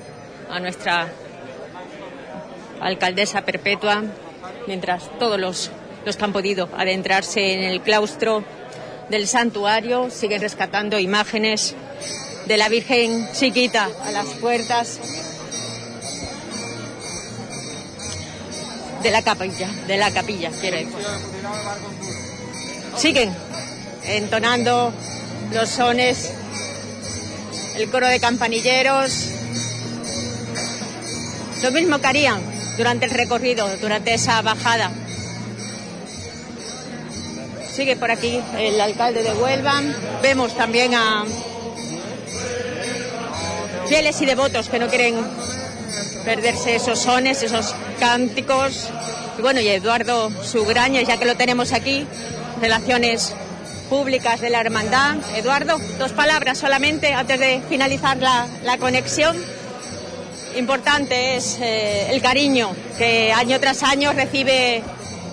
[0.49, 1.07] a nuestra
[2.79, 4.03] alcaldesa perpetua,
[4.67, 5.71] mientras todos los,
[6.05, 8.43] los que han podido adentrarse en el claustro
[9.09, 11.75] del santuario siguen rescatando imágenes
[12.45, 14.99] de la Virgen chiquita a las puertas
[19.01, 20.93] de la capilla, de la capilla, quiero decir.
[22.95, 23.33] Siguen
[24.05, 24.93] entonando
[25.53, 26.31] los sones,
[27.75, 29.29] el coro de campanilleros,
[31.61, 32.41] lo mismo que harían
[32.77, 34.91] durante el recorrido, durante esa bajada.
[37.73, 39.81] Sigue por aquí el alcalde de Huelva.
[40.21, 41.23] Vemos también a
[43.87, 45.15] fieles y devotos que no quieren
[46.23, 48.89] perderse esos sones, esos cánticos.
[49.39, 52.05] Y bueno, y Eduardo Sugraña, ya que lo tenemos aquí,
[52.61, 53.33] relaciones
[53.93, 55.17] públicas de la hermandad.
[55.35, 59.37] Eduardo, dos palabras solamente antes de finalizar la, la conexión.
[60.55, 64.81] Importante es eh, el cariño que año tras año recibe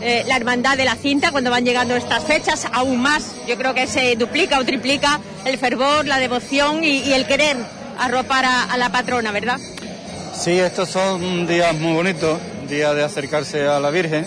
[0.03, 3.35] eh, la hermandad de la cinta cuando van llegando estas fechas, aún más.
[3.49, 7.57] Yo creo que se duplica o triplica el fervor, la devoción y, el querer
[7.99, 9.59] arropar a, a la patrona, ¿verdad?
[10.39, 12.39] Sí, estos son días muy bonitos,
[12.69, 14.27] días de acercarse a la Virgen.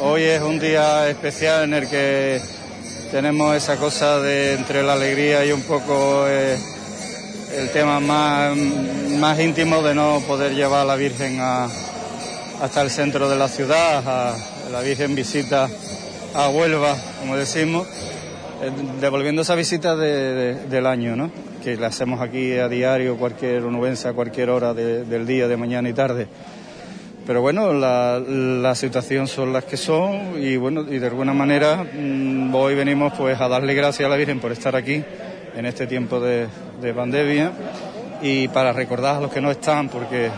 [0.00, 2.40] Hoy es un día especial en el que
[3.12, 6.56] tenemos esa cosa de entre la alegría y un poco eh,
[7.58, 8.56] el tema más,
[9.18, 14.02] más íntimo de no poder llevar a la Virgen hasta el centro de la ciudad.
[14.06, 14.36] a-
[14.72, 15.68] la Virgen visita
[16.34, 17.86] a Huelva, como decimos,
[18.62, 18.70] eh,
[19.02, 21.30] devolviendo esa visita de- de- del año, ¿no?
[21.62, 25.88] que la hacemos aquí a diario, cualquier onubense, cualquier hora de- del día, de mañana
[25.88, 26.26] y tarde.
[27.26, 31.84] Pero bueno, la, la situación son las que son y bueno, y de alguna manera
[31.84, 35.04] mm, hoy venimos pues a darle gracias a la Virgen por estar aquí
[35.54, 36.48] en este tiempo de,
[36.80, 37.52] de pandemia
[38.22, 40.30] y para recordar a los que no están porque,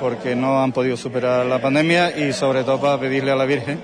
[0.00, 3.78] porque no han podido superar la pandemia y sobre todo para pedirle a la Virgen,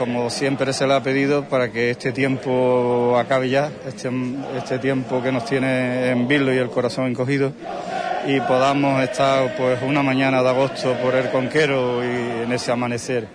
[0.00, 4.10] como siempre se le ha pedido, para que este tiempo acabe ya, este,
[4.58, 7.52] este tiempo que nos tiene en vilo y el corazón encogido
[8.26, 13.28] y podamos estar pues una mañana de agosto por el Conquero y en ese amanecer.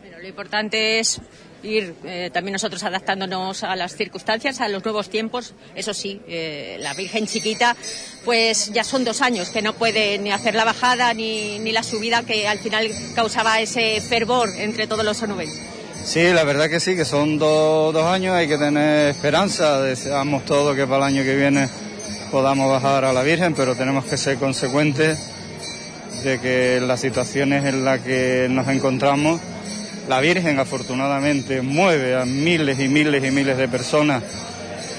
[0.00, 1.20] Bueno, lo importante es
[1.62, 5.54] ir eh, también nosotros adaptándonos a las circunstancias, a los nuevos tiempos.
[5.74, 7.76] Eso sí, eh, la Virgen chiquita,
[8.24, 11.82] pues ya son dos años que no puede ni hacer la bajada ni, ni la
[11.82, 15.60] subida que al final causaba ese fervor entre todos los onubenses.
[16.04, 20.46] Sí, la verdad que sí, que son dos, dos años, hay que tener esperanza, deseamos
[20.46, 21.68] todo que para el año que viene
[22.30, 25.18] podamos bajar a la Virgen, pero tenemos que ser consecuentes
[26.22, 29.40] de que las situaciones en las que nos encontramos,
[30.08, 34.22] la Virgen afortunadamente mueve a miles y miles y miles de personas.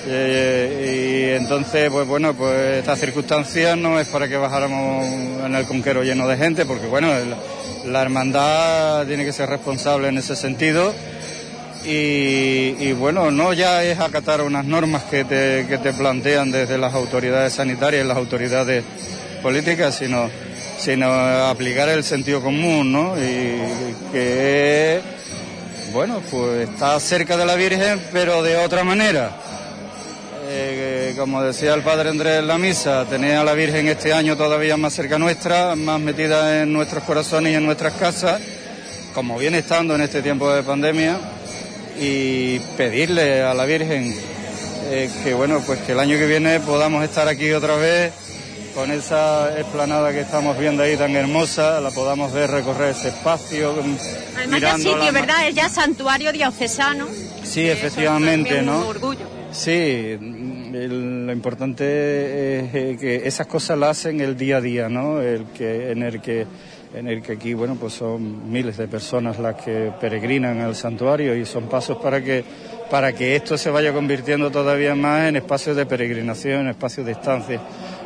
[0.08, 5.06] Eh, y entonces, pues bueno, pues esta circunstancia no es para que bajáramos
[5.45, 7.08] en el conquero lleno de gente, porque bueno,
[7.86, 10.94] la hermandad tiene que ser responsable en ese sentido.
[11.84, 16.94] Y, bueno, no ya es acatar unas normas que te, que te plantean desde las
[16.94, 18.84] autoridades sanitarias y las autoridades
[19.41, 20.30] políticas, sino,
[20.78, 21.12] sino
[21.48, 23.16] aplicar el sentido común, ¿no?
[23.18, 25.02] Y que,
[25.91, 29.32] bueno, pues está cerca de la Virgen, pero de otra manera.
[30.53, 34.36] Eh, como decía el padre Andrés en la misa, tener a la Virgen este año
[34.36, 38.41] todavía más cerca nuestra, más metida en nuestros corazones y en nuestras casas,
[39.14, 41.18] como viene estando en este tiempo de pandemia,
[42.02, 44.14] y pedirle a la Virgen
[44.90, 48.11] eh, que bueno, pues que el año que viene podamos estar aquí otra vez
[48.73, 53.76] con esa explanada que estamos viendo ahí tan hermosa, la podamos ver recorrer ese espacio.
[54.38, 55.48] Además ya sitio, ¿verdad?
[55.48, 57.07] Es ya santuario diocesano.
[57.44, 58.80] Sí, efectivamente, también ¿no?
[58.80, 59.28] un orgullo.
[59.52, 64.61] Sí, mm, el- lo importante es eh, que esas cosas las hacen el día a
[64.61, 65.22] día, ¿no?
[65.22, 66.45] El que, en el que
[66.93, 71.35] en el que aquí, bueno, pues son miles de personas las que peregrinan al santuario
[71.35, 72.43] y son pasos para que
[72.89, 77.13] para que esto se vaya convirtiendo todavía más en espacios de peregrinación, en espacios de
[77.13, 77.61] estancia,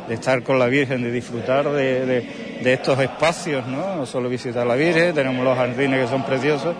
[0.06, 2.24] de estar con la Virgen, de disfrutar de,
[2.64, 3.96] estos espacios, ¿no?
[3.96, 6.76] No solo visitar la Virgen, tenemos los jardines que son preciosos,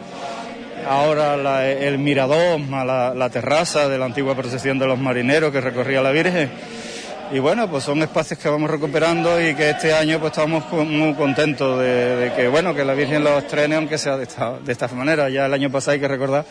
[0.88, 6.00] ahora la- el mirador, la terraza de la antigua procesión de los marineros que recorría
[6.00, 6.48] la Virgen.
[7.32, 11.12] Y bueno, pues son espacios que vamos recuperando y que este año pues estamos muy
[11.14, 14.70] contentos de, de que bueno que la Virgen los estrene aunque sea de esta, de
[14.72, 15.28] esta manera.
[15.28, 16.44] Ya el año pasado hay que recordar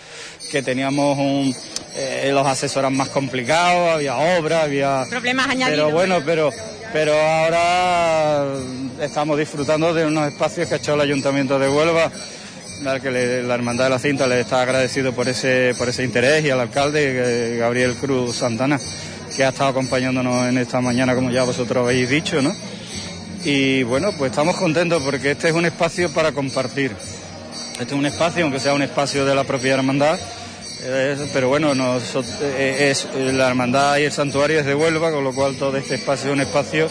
[0.52, 1.56] que teníamos un,
[1.96, 5.78] eh, los asesoras más complicados, había obras, había Problemas añadidos.
[5.86, 6.50] pero bueno, pero
[6.92, 8.46] pero ahora
[9.02, 12.12] estamos disfrutando de unos espacios que ha hecho el Ayuntamiento de Huelva,
[12.86, 16.04] al que le- la Hermandad de la Cinta le está agradecido por ese por ese
[16.04, 18.78] interés y al alcalde eh, Gabriel Cruz Santana,
[19.36, 22.56] que ha estado acompañándonos en esta mañana, como ya vosotros habéis dicho, ¿no?
[23.44, 26.92] Y bueno, pues estamos contentos porque este es un espacio para compartir.
[27.74, 30.18] Este es un espacio, aunque sea un espacio de la propia hermandad,
[31.34, 35.34] pero bueno, nosot- eh, es, la hermandad y el santuario es de Huelva, con lo
[35.34, 36.88] cual todo este espacio es un espacio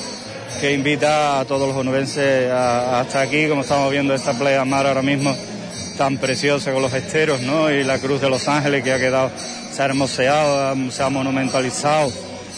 [0.61, 5.03] que invita a todos los onubenses hasta aquí, como estamos viendo esta playa mar ahora
[5.03, 5.37] mismo
[5.99, 7.71] tan preciosa con los esteros, ¿no?
[7.71, 9.31] Y la Cruz de Los Ángeles que ha quedado,
[9.73, 12.13] se ha hermoseado, se ha monumentalizado.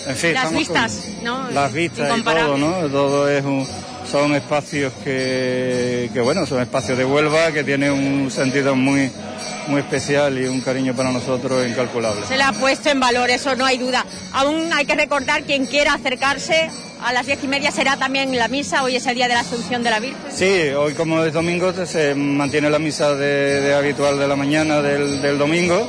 [0.07, 1.51] En fin, las vistas, ¿no?
[1.51, 2.89] Las vistas y todo, ¿no?
[2.89, 3.67] Todo es un,
[4.11, 9.11] son espacios que, que, bueno, son espacios de Huelva que tienen un sentido muy,
[9.69, 12.25] muy especial y un cariño para nosotros incalculable.
[12.27, 14.05] Se le ha puesto en valor, eso no hay duda.
[14.33, 16.71] Aún hay que recordar, quien quiera acercarse,
[17.03, 19.41] a las diez y media será también la misa, hoy es el día de la
[19.41, 20.19] Asunción de la Virgen.
[20.31, 25.21] Sí, hoy como es domingo se mantiene la misa de, habitual de la mañana del,
[25.21, 25.87] del domingo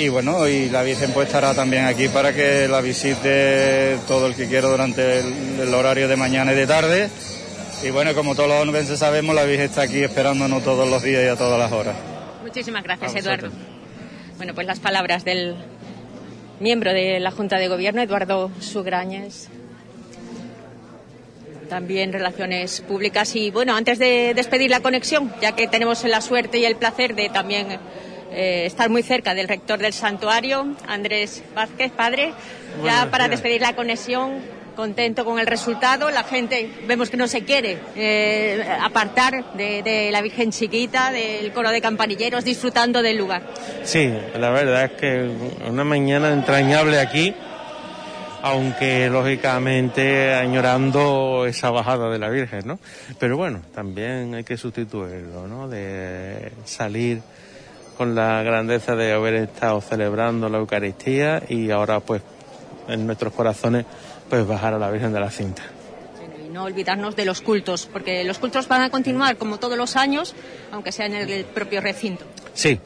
[0.00, 4.34] y bueno, y la Virgen pues estará también aquí para que la visite todo el
[4.34, 7.10] que quiera durante el, horario de mañana y de tarde.
[7.82, 11.24] Y bueno, como todos los onubenses sabemos, la Virgen está aquí esperándonos todos los días
[11.24, 11.96] y a todas las horas.
[12.42, 13.50] Muchísimas gracias, Eduardo.
[14.38, 15.54] Bueno, pues las palabras del
[16.60, 19.48] miembro de la Junta de Gobierno, Eduardo Sugrañes.
[21.68, 26.58] También relaciones públicas y bueno, antes de despedir la conexión, ya que tenemos la suerte
[26.58, 27.78] y el placer de también
[28.32, 32.32] eh, estar muy cerca del rector del santuario, Andrés Vázquez, padre.
[32.84, 34.40] ya para despedir la conexión,
[34.80, 36.10] contento con el resultado.
[36.10, 41.70] La gente vemos que no se quiere eh, apartar de, la Virgen Chiquita, del coro
[41.70, 43.42] de campanilleros, disfrutando del lugar.
[43.82, 45.30] Sí, la verdad es que
[45.68, 47.34] una mañana entrañable aquí,
[48.42, 52.78] aunque lógicamente añorando esa bajada de la Virgen, ¿no?
[53.18, 55.68] Pero bueno, también hay que sustituirlo, ¿no?
[55.68, 57.20] De salir
[58.00, 62.22] con la grandeza de haber estado celebrando la Eucaristía y ahora pues
[62.88, 63.84] en nuestros corazones
[64.30, 65.60] pues bajar a la Virgen de la Cinta.
[66.42, 69.96] Y no olvidarnos de los cultos, porque los cultos van a continuar como todos los
[69.96, 70.34] años,
[70.72, 72.24] aunque sea en el propio recinto.
[72.54, 72.80] Sí,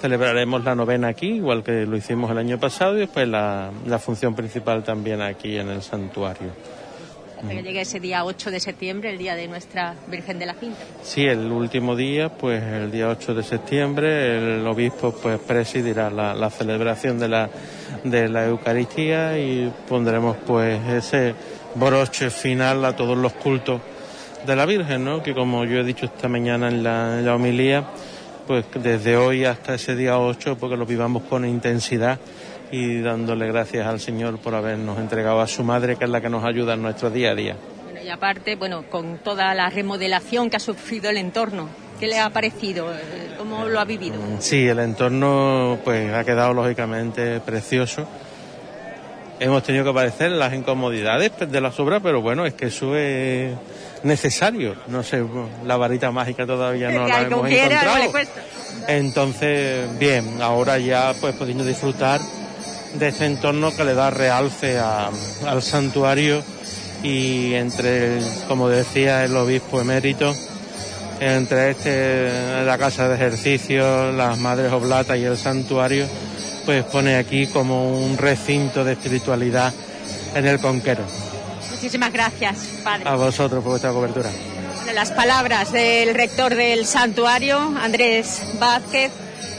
[0.00, 4.00] celebraremos la novena aquí, igual que lo hicimos el año pasado, y después la, la
[4.00, 6.50] función principal también aquí en el santuario
[7.48, 10.78] que llegue ese día 8 de septiembre, el día de nuestra Virgen de la Cinta.
[11.02, 16.50] Sí, el último día, pues el día 8 de septiembre, el obispo pues presidirá la,
[16.50, 17.50] celebración de la,
[18.04, 21.34] de la Eucaristía y pondremos pues ese
[21.74, 23.80] broche final a todos los cultos
[24.46, 25.22] de la Virgen, ¿no?
[25.22, 27.84] Que como yo he dicho esta mañana en la, homilía,
[28.46, 32.18] pues desde hoy hasta ese día 8, porque lo vivamos con intensidad
[32.70, 36.28] y dándole gracias al Señor por habernos entregado a su madre, que es la que
[36.28, 37.56] nos ayuda en nuestro día a día.
[37.84, 41.68] Bueno, y aparte, bueno, con toda la remodelación que ha sufrido el entorno,
[42.00, 42.88] ¿qué le ha parecido?
[43.38, 44.16] ¿Cómo lo ha vivido?
[44.16, 48.06] Mm, sí, el entorno pues ha quedado lógicamente precioso.
[49.38, 53.54] Hemos tenido que padecer las incomodidades de las obras, pero bueno, es que eso es
[54.02, 54.74] necesario.
[54.86, 55.22] No sé,
[55.64, 58.12] la varita mágica todavía no la hemos encontrado.
[58.88, 62.20] Entonces, bien, ahora ya pues pudiendo disfrutar
[62.98, 66.42] de este entorno que le da realce al santuario
[67.02, 68.18] y entre,
[68.48, 70.34] como decía el obispo emérito,
[71.20, 76.06] entre este, la casa de ejercicio, las madres oblatas y el santuario,
[76.64, 79.72] pues pone aquí como un recinto de espiritualidad
[80.34, 81.04] en el conquero.
[81.70, 83.08] Muchísimas gracias, padre.
[83.08, 84.30] A vosotros por vuestra cobertura.
[84.94, 89.12] Las palabras del rector del santuario, Andrés Vázquez,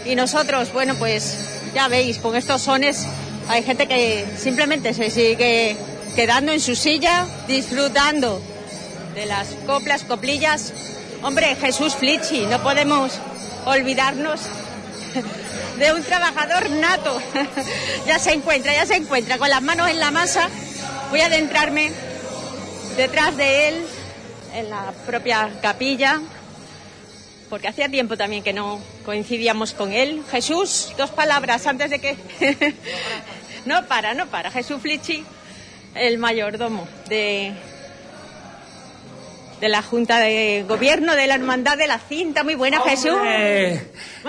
[0.06, 1.38] y nosotros, bueno, pues
[1.74, 3.06] ya veis, con estos sones
[3.50, 5.78] hay gente que simplemente se sigue
[6.16, 8.42] quedando en su silla, disfrutando
[9.16, 10.74] de las coplas, coplillas.
[11.22, 13.20] Hombre, Jesús Flitchi, no podemos
[13.66, 14.42] olvidarnos
[15.80, 17.20] de un trabajador nato.
[18.08, 20.50] ya se encuentra, ya se encuentra, con las manos en la masa.
[21.10, 21.92] Voy a adentrarme
[22.98, 23.86] detrás de él,
[24.54, 26.20] en la propia capilla,
[27.50, 30.24] porque hacía tiempo también que no coincidíamos con él.
[30.32, 32.18] Jesús, dos palabras antes de que...
[33.66, 34.52] no para, no para.
[34.52, 35.24] Jesús Flichi,
[35.96, 37.54] el mayordomo de,
[39.60, 42.44] de la Junta de Gobierno de la Hermandad de la Cinta.
[42.44, 43.18] Muy buena, Jesús.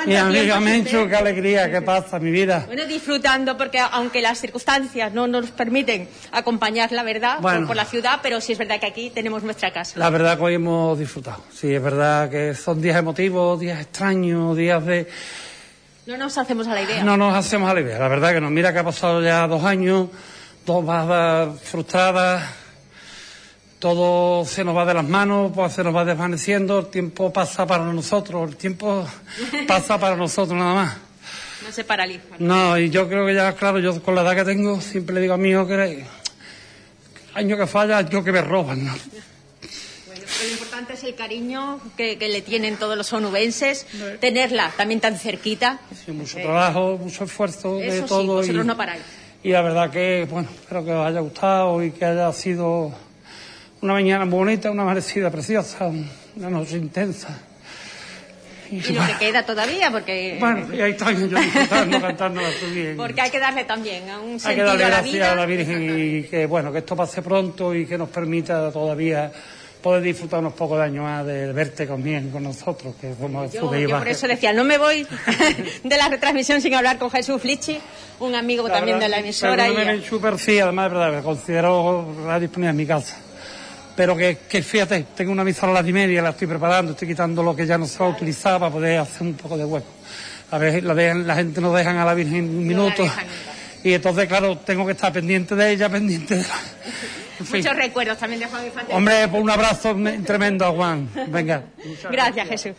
[0.06, 2.64] Mi amiga Mencho, qué alegría, qué pasa, mi vida.
[2.66, 8.20] Bueno, disfrutando, porque aunque las circunstancias no nos permiten acompañar la verdad por, la ciudad,
[8.22, 9.98] pero sí es verdad que aquí tenemos nuestra casa.
[9.98, 11.42] La verdad que hoy hemos disfrutado.
[11.52, 15.08] Sí, es verdad que son días emotivos, días extraños, días de...
[16.06, 17.04] No nos hacemos a la idea.
[17.04, 17.98] No nos hacemos a la idea.
[17.98, 18.48] La verdad que no.
[18.48, 20.08] Mira que ha pasado ya dos años,
[20.64, 22.44] dos más frustradas
[23.78, 27.66] todo se nos va de las manos, pues se nos va desvaneciendo, el tiempo pasa
[27.66, 29.06] para nosotros, el tiempo
[29.68, 30.96] pasa para nosotros nada más.
[31.64, 32.36] No se paraliza.
[32.38, 35.20] No, y yo creo que ya, claro, yo con la edad que tengo, siempre le
[35.22, 36.04] digo a mi hijo que
[37.34, 38.92] año que falla, yo que me roban, ¿no?
[40.06, 43.86] Bueno, lo importante es el cariño que, le tienen todos los onubenses,
[44.20, 45.80] tenerla también tan cerquita.
[46.04, 48.42] Sí, mucho trabajo, mucho esfuerzo de todo.
[48.42, 49.02] Sí, vosotros no paráis.
[49.42, 52.92] Y la verdad que, bueno, espero que os haya gustado y que haya sido
[53.80, 55.90] una mañana bonita, una amanecida preciosa,
[56.36, 57.42] una noche intensa.
[58.70, 60.36] Y, lo que queda todavía, porque...
[60.38, 62.40] Bueno, y ahí estoy yo disfrutando, cantando
[62.72, 62.96] bien.
[62.98, 65.82] Porque hay que darle también a un hay sentido que darle gracias a la Virgen
[65.82, 69.32] y que, bueno, que esto pase pronto y que nos permita todavía
[69.82, 73.74] poder disfrutar unos pocos de años más de verte conmigo, con nosotros, que somos Yo,
[73.74, 75.06] y yo por eso decía, no me voy
[75.84, 77.78] de la retransmisión sin hablar con Jesús Flichi,
[78.20, 79.68] un amigo también de la emisora.
[79.68, 83.18] y- Perdóneme, Super, sí, además es verdad, me considero la disponible en mi casa.
[83.98, 86.92] Pero que, que fíjate, tengo una misa a las diez y media, la estoy preparando,
[86.92, 89.58] estoy quitando lo que ya no se va a utilizar para poder hacer un poco
[89.58, 89.88] de hueco.
[90.52, 93.04] A veces la, dejan- la gente no dejan a la Virgen un minuto.
[93.82, 96.54] Y entonces, claro, tengo que estar pendiente de ella, pendiente de la...
[97.40, 97.56] En fin.
[97.60, 98.94] Muchos recuerdos también de Juan Infante.
[98.94, 101.08] Hombre, pues un abrazo me- tremendo a Juan.
[101.26, 101.64] Venga.
[102.08, 102.72] Gracias, Jesús.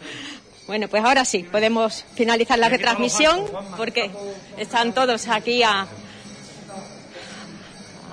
[0.68, 3.42] Bueno, pues ahora sí, podemos finalizar la retransmisión
[3.76, 4.10] porque
[4.58, 5.86] están todos aquí a,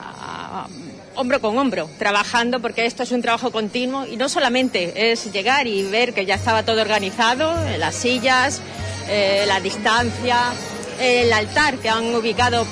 [0.01, 0.67] a-
[1.17, 5.67] hombro con hombro, trabajando porque esto es un trabajo continuo y no solamente es llegar
[5.67, 8.61] y ver que ya estaba todo organizado, eh, las sillas,
[9.09, 10.53] eh, la distancia,
[11.01, 12.67] el altar que han ubicado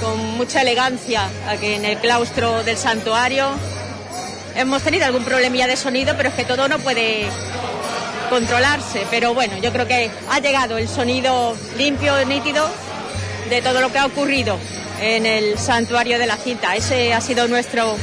[0.00, 3.48] con mucha elegancia aquí en el claustro del santuario.
[4.54, 7.26] Hemos tenido algún problemilla de sonido, pero es que todo no puede
[8.30, 9.06] controlarse.
[9.10, 12.68] Pero bueno, yo creo que ha llegado el sonido limpio, nítido
[13.50, 14.58] de todo lo que ha ocurrido
[15.00, 16.76] en el santuario de la cinta.
[16.76, 17.96] Ese ha sido nuestro,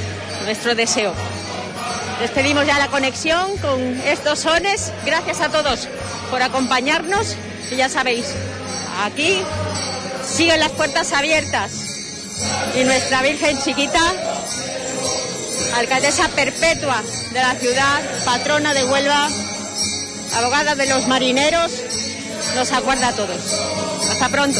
[0.46, 1.14] nuestro deseo.
[2.20, 4.92] Despedimos ya la conexión con estos sones.
[5.06, 5.88] Gracias a todos
[6.30, 7.36] por acompañarnos.
[7.72, 8.28] Y ya sabéis,
[9.04, 9.42] aquí
[10.26, 11.72] siguen las puertas abiertas.
[12.76, 14.02] Y nuestra Virgen Chiquita,
[15.78, 17.02] alcaldesa perpetua
[17.32, 19.30] de la ciudad, patrona de Huelva,
[20.36, 21.72] abogada de los marineros,
[22.56, 23.60] nos aguarda a todos.
[24.10, 24.60] Hasta pronto.